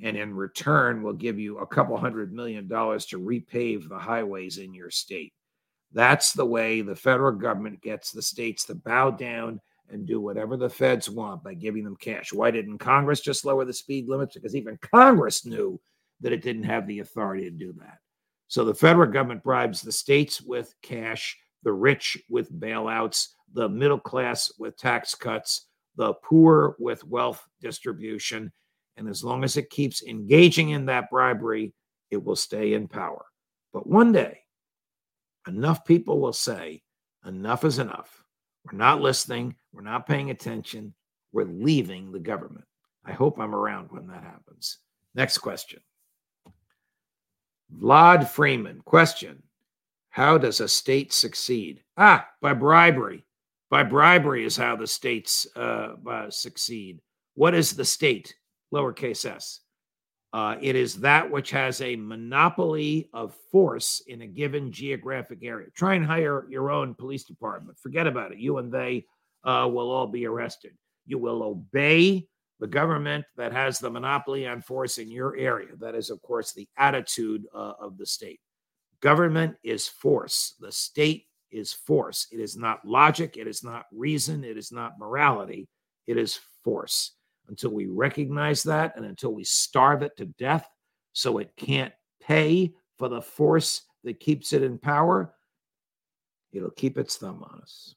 and 0.02 0.18
in 0.18 0.36
return, 0.36 1.04
we'll 1.04 1.14
give 1.14 1.40
you 1.40 1.60
a 1.60 1.68
couple 1.68 1.98
hundred 1.98 2.34
million 2.34 2.68
dollars 2.68 3.06
to 3.08 3.20
repave 3.20 3.88
the 3.88 4.00
highways 4.00 4.58
in 4.58 4.74
your 4.74 4.90
state. 4.90 5.34
That's 5.92 6.34
the 6.34 6.46
way 6.46 6.82
the 6.82 6.96
federal 6.96 7.34
government 7.34 7.82
gets 7.82 8.12
the 8.12 8.22
states 8.22 8.66
to 8.66 8.76
bow 8.76 9.12
down 9.12 9.62
and 9.90 10.08
do 10.08 10.20
whatever 10.20 10.58
the 10.58 10.70
feds 10.70 11.10
want 11.10 11.44
by 11.44 11.54
giving 11.54 11.84
them 11.84 11.98
cash. 11.98 12.34
Why 12.34 12.50
didn't 12.50 12.80
Congress 12.80 13.22
just 13.22 13.46
lower 13.46 13.66
the 13.66 13.74
speed 13.74 14.08
limits? 14.08 14.34
Because 14.34 14.56
even 14.56 14.80
Congress 14.82 15.46
knew 15.46 15.80
that 16.22 16.32
it 16.32 16.42
didn't 16.42 16.64
have 16.64 16.88
the 16.88 17.00
authority 17.00 17.44
to 17.44 17.52
do 17.52 17.74
that. 17.74 18.00
So 18.54 18.64
the 18.64 18.76
federal 18.76 19.10
government 19.10 19.42
bribes 19.42 19.82
the 19.82 19.92
states 19.92 20.40
with 20.40 20.76
cash, 20.84 21.36
the 21.64 21.74
rich 21.74 22.20
with 22.30 22.54
bailouts, 22.54 23.30
the 23.52 23.68
middle 23.68 24.00
class 24.00 24.52
with 24.60 24.78
tax 24.78 25.16
cuts, 25.16 25.66
the 25.96 26.14
poor 26.24 26.76
with 26.78 27.04
wealth 27.04 27.44
distribution. 27.62 28.52
And 28.96 29.10
as 29.10 29.24
long 29.24 29.44
as 29.44 29.58
it 29.58 29.72
keeps 29.72 30.04
engaging 30.04 30.70
in 30.70 30.86
that 30.86 31.10
bribery, 31.10 31.74
it 32.12 32.24
will 32.24 32.36
stay 32.36 32.74
in 32.74 32.88
power. 32.88 33.26
But 33.74 33.88
one 33.88 34.12
day, 34.12 34.42
enough 35.48 35.84
people 35.84 36.20
will 36.20 36.32
say, 36.32 36.84
enough 37.26 37.66
is 37.66 37.80
enough. 37.80 38.24
We're 38.66 38.78
not 38.78 39.02
listening. 39.02 39.56
We're 39.72 39.82
not 39.82 40.06
paying 40.06 40.30
attention. 40.30 40.94
We're 41.32 41.46
leaving 41.46 42.12
the 42.12 42.20
government. 42.20 42.66
I 43.04 43.14
hope 43.14 43.40
I'm 43.40 43.56
around 43.56 43.88
when 43.90 44.06
that 44.10 44.22
happens. 44.22 44.78
Next 45.16 45.40
question. 45.40 45.80
Vlad 47.80 48.28
Freeman, 48.30 48.82
question 48.86 49.42
How 50.10 50.38
does 50.38 50.60
a 50.60 50.68
state 50.68 51.14
succeed? 51.14 51.84
Ah, 51.98 52.28
by 52.42 52.54
bribery. 52.54 53.26
By 53.70 53.84
bribery 53.84 54.46
is 54.46 54.56
how 54.56 54.76
the 54.76 54.88
states 54.88 55.48
uh, 55.56 55.96
uh, 56.08 56.30
succeed. 56.30 57.02
What 57.36 57.56
is 57.56 57.74
the 57.74 57.86
state? 57.86 58.36
Lowercase 58.74 59.26
s. 59.26 59.62
Uh, 60.34 60.58
it 60.62 60.76
is 60.76 60.96
that 60.96 61.30
which 61.30 61.52
has 61.52 61.80
a 61.82 61.96
monopoly 61.96 63.10
of 63.14 63.36
force 63.52 64.02
in 64.08 64.22
a 64.22 64.28
given 64.28 64.72
geographic 64.72 65.40
area. 65.44 65.68
Try 65.76 65.94
and 65.94 66.06
hire 66.06 66.48
your 66.50 66.72
own 66.72 66.96
police 66.96 67.24
department. 67.24 67.78
Forget 67.80 68.08
about 68.08 68.32
it. 68.32 68.40
You 68.40 68.58
and 68.58 68.72
they 68.72 69.06
uh, 69.44 69.70
will 69.72 69.92
all 69.92 70.08
be 70.08 70.26
arrested. 70.26 70.74
You 71.06 71.20
will 71.20 71.44
obey 71.44 72.28
the 72.60 72.68
government 72.68 73.26
that 73.36 73.52
has 73.52 73.80
the 73.80 73.90
monopoly 73.90 74.48
on 74.48 74.62
force 74.62 74.98
in 74.98 75.12
your 75.12 75.36
area. 75.38 75.76
That 75.80 75.96
is, 75.96 76.10
of 76.10 76.22
course, 76.22 76.54
the 76.54 76.68
attitude 76.78 77.46
uh, 77.54 77.74
of 77.80 77.98
the 77.98 78.06
state. 78.06 78.40
Government 79.02 79.56
is 79.64 79.88
force. 79.88 80.56
The 80.60 80.72
state 80.72 81.26
is 81.52 81.74
force. 81.74 82.28
It 82.32 82.40
is 82.40 82.56
not 82.56 82.86
logic. 82.86 83.38
It 83.38 83.48
is 83.48 83.64
not 83.64 83.86
reason. 83.92 84.44
It 84.44 84.58
is 84.58 84.72
not 84.72 84.98
morality. 84.98 85.68
It 86.08 86.18
is 86.18 86.40
force 86.64 87.14
until 87.50 87.72
we 87.72 87.88
recognize 87.88 88.64
that 88.64 88.96
and 88.96 89.06
until 89.06 89.34
we 89.34 89.44
starve 89.44 90.02
it 90.02 90.16
to 90.18 90.26
death 90.26 90.68
so 91.12 91.38
it 91.38 91.52
can't 91.58 91.94
pay 92.22 92.74
for 92.98 93.10
the 93.10 93.22
force 93.22 93.84
that 94.04 94.20
keeps 94.20 94.54
it 94.54 94.64
in 94.64 94.78
power, 94.78 95.34
it'll 96.52 96.72
keep 96.72 96.98
its 96.98 97.18
thumb 97.18 97.44
on 97.44 97.60
us. 97.62 97.96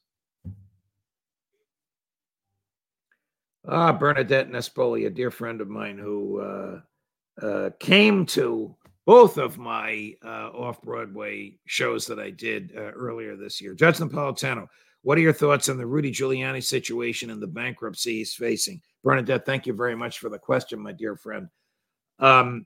Ah, 3.69 3.91
Bernadette 3.91 4.49
Nespoli, 4.49 5.07
a 5.07 5.09
dear 5.09 5.29
friend 5.29 5.59
of 5.59 5.67
mine 5.67 5.97
who 5.97 6.39
uh, 6.39 7.45
uh, 7.45 7.69
came 7.79 8.25
to 8.27 8.73
both 9.05 9.37
of 9.37 9.57
my 9.57 10.13
uh, 10.23 10.49
off 10.53 10.81
Broadway 10.81 11.57
shows 11.65 12.05
that 12.05 12.19
I 12.19 12.29
did 12.29 12.71
uh, 12.77 12.91
earlier 12.91 13.35
this 13.35 13.59
year. 13.59 13.73
Judge 13.73 13.97
Napolitano, 13.97 14.67
what 15.01 15.17
are 15.17 15.21
your 15.21 15.33
thoughts 15.33 15.67
on 15.67 15.77
the 15.77 15.85
Rudy 15.85 16.11
Giuliani 16.11 16.63
situation 16.63 17.29
and 17.29 17.41
the 17.41 17.47
bankruptcy 17.47 18.17
he's 18.17 18.33
facing? 18.33 18.81
Bernadette, 19.03 19.45
thank 19.45 19.65
you 19.65 19.73
very 19.73 19.95
much 19.95 20.19
for 20.19 20.29
the 20.29 20.39
question, 20.39 20.79
my 20.79 20.93
dear 20.93 21.17
friend. 21.17 21.49
Um, 22.19 22.65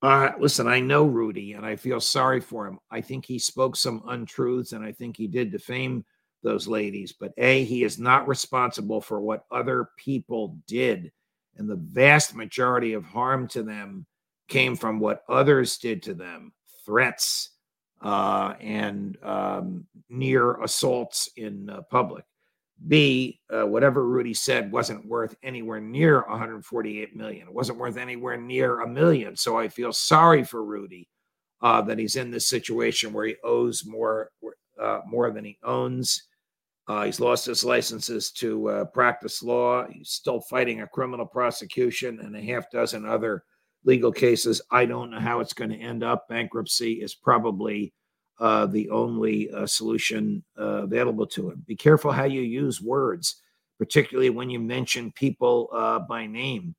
uh, 0.00 0.30
listen, 0.40 0.66
I 0.66 0.80
know 0.80 1.04
Rudy 1.04 1.52
and 1.52 1.66
I 1.66 1.76
feel 1.76 2.00
sorry 2.00 2.40
for 2.40 2.66
him. 2.66 2.78
I 2.90 3.00
think 3.02 3.26
he 3.26 3.38
spoke 3.38 3.76
some 3.76 4.02
untruths 4.08 4.72
and 4.72 4.84
I 4.84 4.92
think 4.92 5.16
he 5.16 5.26
did 5.26 5.52
defame 5.52 6.04
those 6.42 6.68
ladies. 6.68 7.12
But 7.12 7.32
A, 7.38 7.64
he 7.64 7.84
is 7.84 7.98
not 7.98 8.28
responsible 8.28 9.00
for 9.00 9.20
what 9.20 9.44
other 9.50 9.90
people 9.96 10.58
did. 10.66 11.12
And 11.56 11.68
the 11.68 11.76
vast 11.76 12.34
majority 12.34 12.94
of 12.94 13.04
harm 13.04 13.46
to 13.48 13.62
them 13.62 14.06
came 14.48 14.76
from 14.76 15.00
what 15.00 15.22
others 15.28 15.78
did 15.78 16.02
to 16.04 16.14
them 16.14 16.52
threats 16.84 17.50
uh, 18.00 18.54
and 18.60 19.16
um, 19.22 19.86
near 20.08 20.60
assaults 20.62 21.30
in 21.36 21.70
uh, 21.70 21.82
public. 21.82 22.24
B, 22.88 23.40
uh, 23.48 23.64
whatever 23.66 24.04
Rudy 24.06 24.34
said 24.34 24.72
wasn't 24.72 25.06
worth 25.06 25.36
anywhere 25.42 25.80
near 25.80 26.22
148 26.22 27.14
million. 27.14 27.46
It 27.46 27.54
wasn't 27.54 27.78
worth 27.78 27.96
anywhere 27.96 28.36
near 28.36 28.80
a 28.80 28.88
million. 28.88 29.36
So 29.36 29.56
I 29.56 29.68
feel 29.68 29.92
sorry 29.92 30.42
for 30.42 30.64
Rudy 30.64 31.08
uh, 31.60 31.82
that 31.82 31.98
he's 31.98 32.16
in 32.16 32.30
this 32.30 32.48
situation 32.48 33.12
where 33.12 33.26
he 33.26 33.36
owes 33.44 33.84
more 33.86 34.30
uh, 34.80 35.00
more 35.06 35.30
than 35.30 35.44
he 35.44 35.58
owns. 35.62 36.24
Uh, 36.88 37.04
he's 37.04 37.20
lost 37.20 37.46
his 37.46 37.64
licenses 37.64 38.32
to 38.32 38.68
uh, 38.68 38.84
practice 38.86 39.42
law. 39.42 39.86
He's 39.88 40.10
still 40.10 40.40
fighting 40.40 40.80
a 40.80 40.86
criminal 40.88 41.26
prosecution 41.26 42.18
and 42.20 42.36
a 42.36 42.40
half 42.40 42.70
dozen 42.70 43.06
other 43.06 43.44
legal 43.84 44.12
cases. 44.12 44.60
I 44.70 44.84
don't 44.86 45.10
know 45.10 45.20
how 45.20 45.40
it's 45.40 45.52
going 45.52 45.70
to 45.70 45.76
end 45.76 46.02
up. 46.02 46.28
Bankruptcy 46.28 46.94
is 46.94 47.14
probably 47.14 47.92
uh, 48.40 48.66
the 48.66 48.90
only 48.90 49.50
uh, 49.52 49.66
solution 49.66 50.42
uh, 50.58 50.82
available 50.82 51.26
to 51.28 51.50
him. 51.50 51.62
Be 51.66 51.76
careful 51.76 52.10
how 52.10 52.24
you 52.24 52.40
use 52.40 52.80
words, 52.80 53.40
particularly 53.78 54.30
when 54.30 54.50
you 54.50 54.58
mention 54.58 55.12
people 55.12 55.68
uh, 55.72 56.00
by 56.00 56.26
name. 56.26 56.74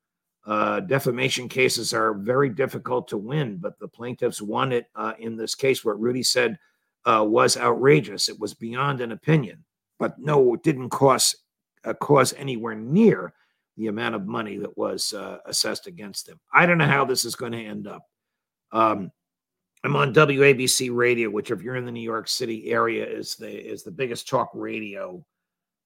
Defamation 0.86 1.48
cases 1.48 1.94
are 1.94 2.12
very 2.12 2.50
difficult 2.50 3.08
to 3.08 3.16
win, 3.16 3.56
but 3.56 3.78
the 3.78 3.88
plaintiffs 3.88 4.42
won 4.42 4.72
it 4.72 4.86
in 5.18 5.36
this 5.36 5.54
case. 5.54 5.82
What 5.82 5.98
Rudy 5.98 6.22
said 6.22 6.58
was 7.06 7.56
outrageous. 7.56 8.28
It 8.28 8.38
was 8.38 8.52
beyond 8.52 9.00
an 9.00 9.12
opinion, 9.12 9.64
but 9.98 10.18
no, 10.18 10.54
it 10.54 10.62
didn't 10.62 10.90
cost 10.90 11.36
cause 12.00 12.32
anywhere 12.38 12.74
near 12.74 13.32
the 13.76 13.88
amount 13.88 14.14
of 14.14 14.26
money 14.26 14.56
that 14.58 14.76
was 14.76 15.12
assessed 15.46 15.86
against 15.86 16.26
them. 16.26 16.38
I 16.52 16.66
don't 16.66 16.78
know 16.78 16.86
how 16.86 17.04
this 17.04 17.24
is 17.24 17.34
going 17.34 17.52
to 17.52 17.64
end 17.64 17.86
up. 17.86 18.02
Um, 18.72 19.10
I'm 19.84 19.96
on 19.96 20.14
WABC 20.14 20.94
radio, 20.94 21.28
which 21.28 21.50
if 21.50 21.60
you're 21.60 21.76
in 21.76 21.84
the 21.84 21.92
New 21.92 22.00
York 22.00 22.26
City 22.26 22.70
area 22.70 23.06
is 23.06 23.36
the 23.36 23.50
is 23.50 23.82
the 23.82 23.90
biggest 23.90 24.26
talk 24.26 24.50
radio 24.54 25.22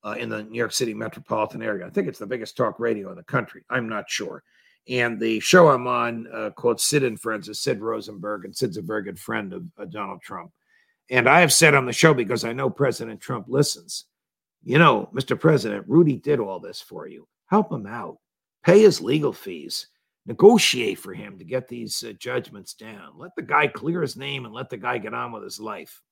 uh, 0.04 0.14
in 0.16 0.28
the 0.28 0.44
New 0.44 0.56
York 0.56 0.72
City 0.72 0.94
metropolitan 0.94 1.62
area. 1.62 1.84
I 1.84 1.90
think 1.90 2.06
it's 2.06 2.20
the 2.20 2.26
biggest 2.26 2.56
talk 2.56 2.78
radio 2.78 3.10
in 3.10 3.16
the 3.16 3.24
country. 3.24 3.64
I'm 3.68 3.88
not 3.88 4.08
sure. 4.08 4.44
And 4.88 5.20
the 5.20 5.40
show 5.40 5.68
I'm 5.68 5.88
on 5.88 6.28
uh, 6.32 6.50
called 6.50 6.80
Sid 6.80 7.02
and 7.02 7.20
Friends 7.20 7.48
is 7.48 7.60
Sid 7.60 7.80
Rosenberg, 7.80 8.44
and 8.44 8.56
Sid's 8.56 8.76
a 8.76 8.82
very 8.82 9.02
good 9.02 9.18
friend 9.18 9.52
of 9.52 9.64
uh, 9.76 9.84
Donald 9.86 10.22
Trump. 10.22 10.52
And 11.10 11.28
I 11.28 11.40
have 11.40 11.52
said 11.52 11.74
on 11.74 11.86
the 11.86 11.92
show 11.92 12.12
because 12.14 12.44
I 12.44 12.52
know 12.52 12.68
President 12.68 13.20
Trump 13.20 13.46
listens. 13.48 14.04
You 14.62 14.78
know, 14.78 15.08
Mr. 15.14 15.38
President, 15.38 15.86
Rudy 15.88 16.16
did 16.16 16.40
all 16.40 16.60
this 16.60 16.80
for 16.80 17.06
you. 17.06 17.26
Help 17.46 17.72
him 17.72 17.86
out. 17.86 18.18
Pay 18.64 18.82
his 18.82 19.00
legal 19.00 19.32
fees 19.32 19.86
negotiate 20.28 20.98
for 20.98 21.14
him 21.14 21.38
to 21.38 21.44
get 21.44 21.66
these 21.66 22.04
uh, 22.04 22.12
judgments 22.18 22.74
down. 22.74 23.14
Let 23.16 23.34
the 23.34 23.42
guy 23.42 23.66
clear 23.66 24.02
his 24.02 24.16
name 24.16 24.44
and 24.44 24.54
let 24.54 24.68
the 24.68 24.76
guy 24.76 24.98
get 24.98 25.14
on 25.14 25.32
with 25.32 25.42
his 25.42 25.58
life. 25.58 26.02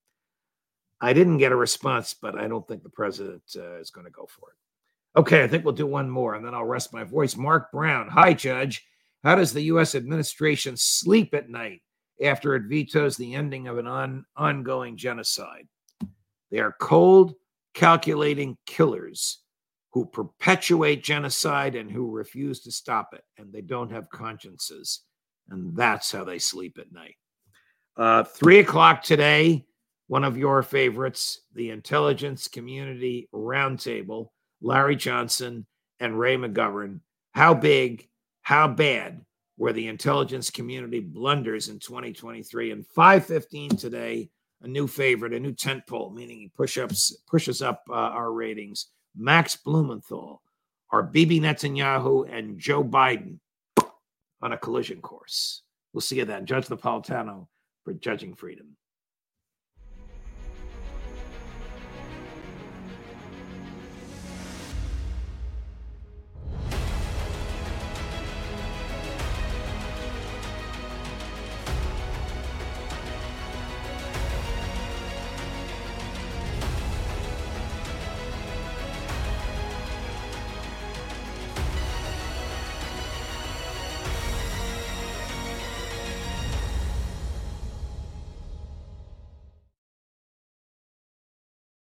I 1.01 1.13
didn't 1.13 1.37
get 1.37 1.53
a 1.53 1.57
response, 1.57 2.15
but 2.15 2.37
I 2.37 2.49
don't 2.49 2.67
think 2.67 2.83
the 2.83 2.89
president 2.89 3.43
uh, 3.55 3.79
is 3.79 3.91
going 3.91 4.07
to 4.07 4.11
go 4.11 4.27
for 4.27 4.51
it. 4.51 5.21
Okay, 5.21 5.45
I 5.45 5.49
think 5.49 5.65
we'll 5.65 5.75
do 5.75 5.87
one 5.87 6.11
more 6.11 6.35
and 6.35 6.45
then 6.45 6.55
I'll 6.55 6.65
rest 6.65 6.95
my 6.95 7.05
voice. 7.05 7.37
Mark 7.37 7.71
Brown. 7.71 8.09
Hi, 8.09 8.33
Judge. 8.33 8.87
How 9.23 9.35
does 9.35 9.53
the 9.53 9.63
U.S. 9.63 9.95
administration 9.95 10.77
sleep 10.77 11.35
at 11.35 11.51
night 11.51 11.83
after 12.23 12.55
it 12.55 12.65
vetoes 12.65 13.17
the 13.17 13.35
ending 13.35 13.69
of 13.69 13.79
an 13.79 13.87
on, 13.87 14.25
ongoing 14.37 14.97
genocide? 14.97 15.67
They 16.51 16.59
are 16.59 16.77
cold, 16.81 17.35
calculating 17.75 18.57
killers 18.67 19.41
who 19.93 20.05
perpetuate 20.05 21.03
genocide 21.03 21.75
and 21.75 21.91
who 21.91 22.11
refuse 22.11 22.61
to 22.61 22.71
stop 22.71 23.15
it, 23.15 23.25
and 23.39 23.53
they 23.53 23.63
don't 23.63 23.91
have 23.91 24.11
consciences. 24.11 25.03
And 25.49 25.77
that's 25.77 26.13
how 26.13 26.25
they 26.25 26.39
sleep 26.39 26.79
at 26.79 26.93
night. 26.93 27.17
Uh, 27.97 28.25
three 28.25 28.59
o'clock 28.59 29.03
today, 29.03 29.65
one 30.09 30.25
of 30.25 30.37
your 30.37 30.63
favorites, 30.63 31.41
the 31.55 31.71
Intelligence 31.71 32.47
Community 32.47 33.29
Roundtable, 33.33 34.29
Larry 34.61 34.97
Johnson 34.97 35.67
and 35.99 36.19
Ray 36.19 36.37
McGovern. 36.37 37.01
How 37.33 37.55
big, 37.55 38.07
how 38.43 38.69
bad 38.69 39.25
were 39.59 39.73
the 39.73 39.89
intelligence 39.89 40.51
community 40.51 41.01
blunders 41.01 41.69
in 41.69 41.79
2023? 41.79 42.73
And 42.73 42.87
515 42.87 43.71
today, 43.77 44.31
a 44.63 44.69
new 44.69 44.87
favorite, 44.87 45.35
a 45.35 45.41
new 45.41 45.53
tent 45.53 45.87
pole, 45.87 46.11
meaning 46.11 46.39
he 46.39 46.49
push 46.49 46.79
ups, 46.79 47.17
pushes 47.27 47.63
up 47.63 47.83
uh, 47.91 47.95
our 47.95 48.33
ratings. 48.33 48.87
Max 49.17 49.57
Blumenthal 49.57 50.43
our 50.91 51.03
Bibi 51.03 51.41
Netanyahu 51.41 52.33
and 52.33 52.59
Joe 52.59 52.85
Biden 52.85 53.39
on 54.43 54.53
a 54.53 54.59
collision 54.59 55.01
course. 55.01 55.63
We'll 55.93 56.01
see 56.01 56.17
you 56.17 56.25
then. 56.25 56.47
Judge 56.47 56.67
Napolitano 56.67 57.49
for 57.85 57.93
Judging 57.95 58.35
Freedom. 58.35 58.77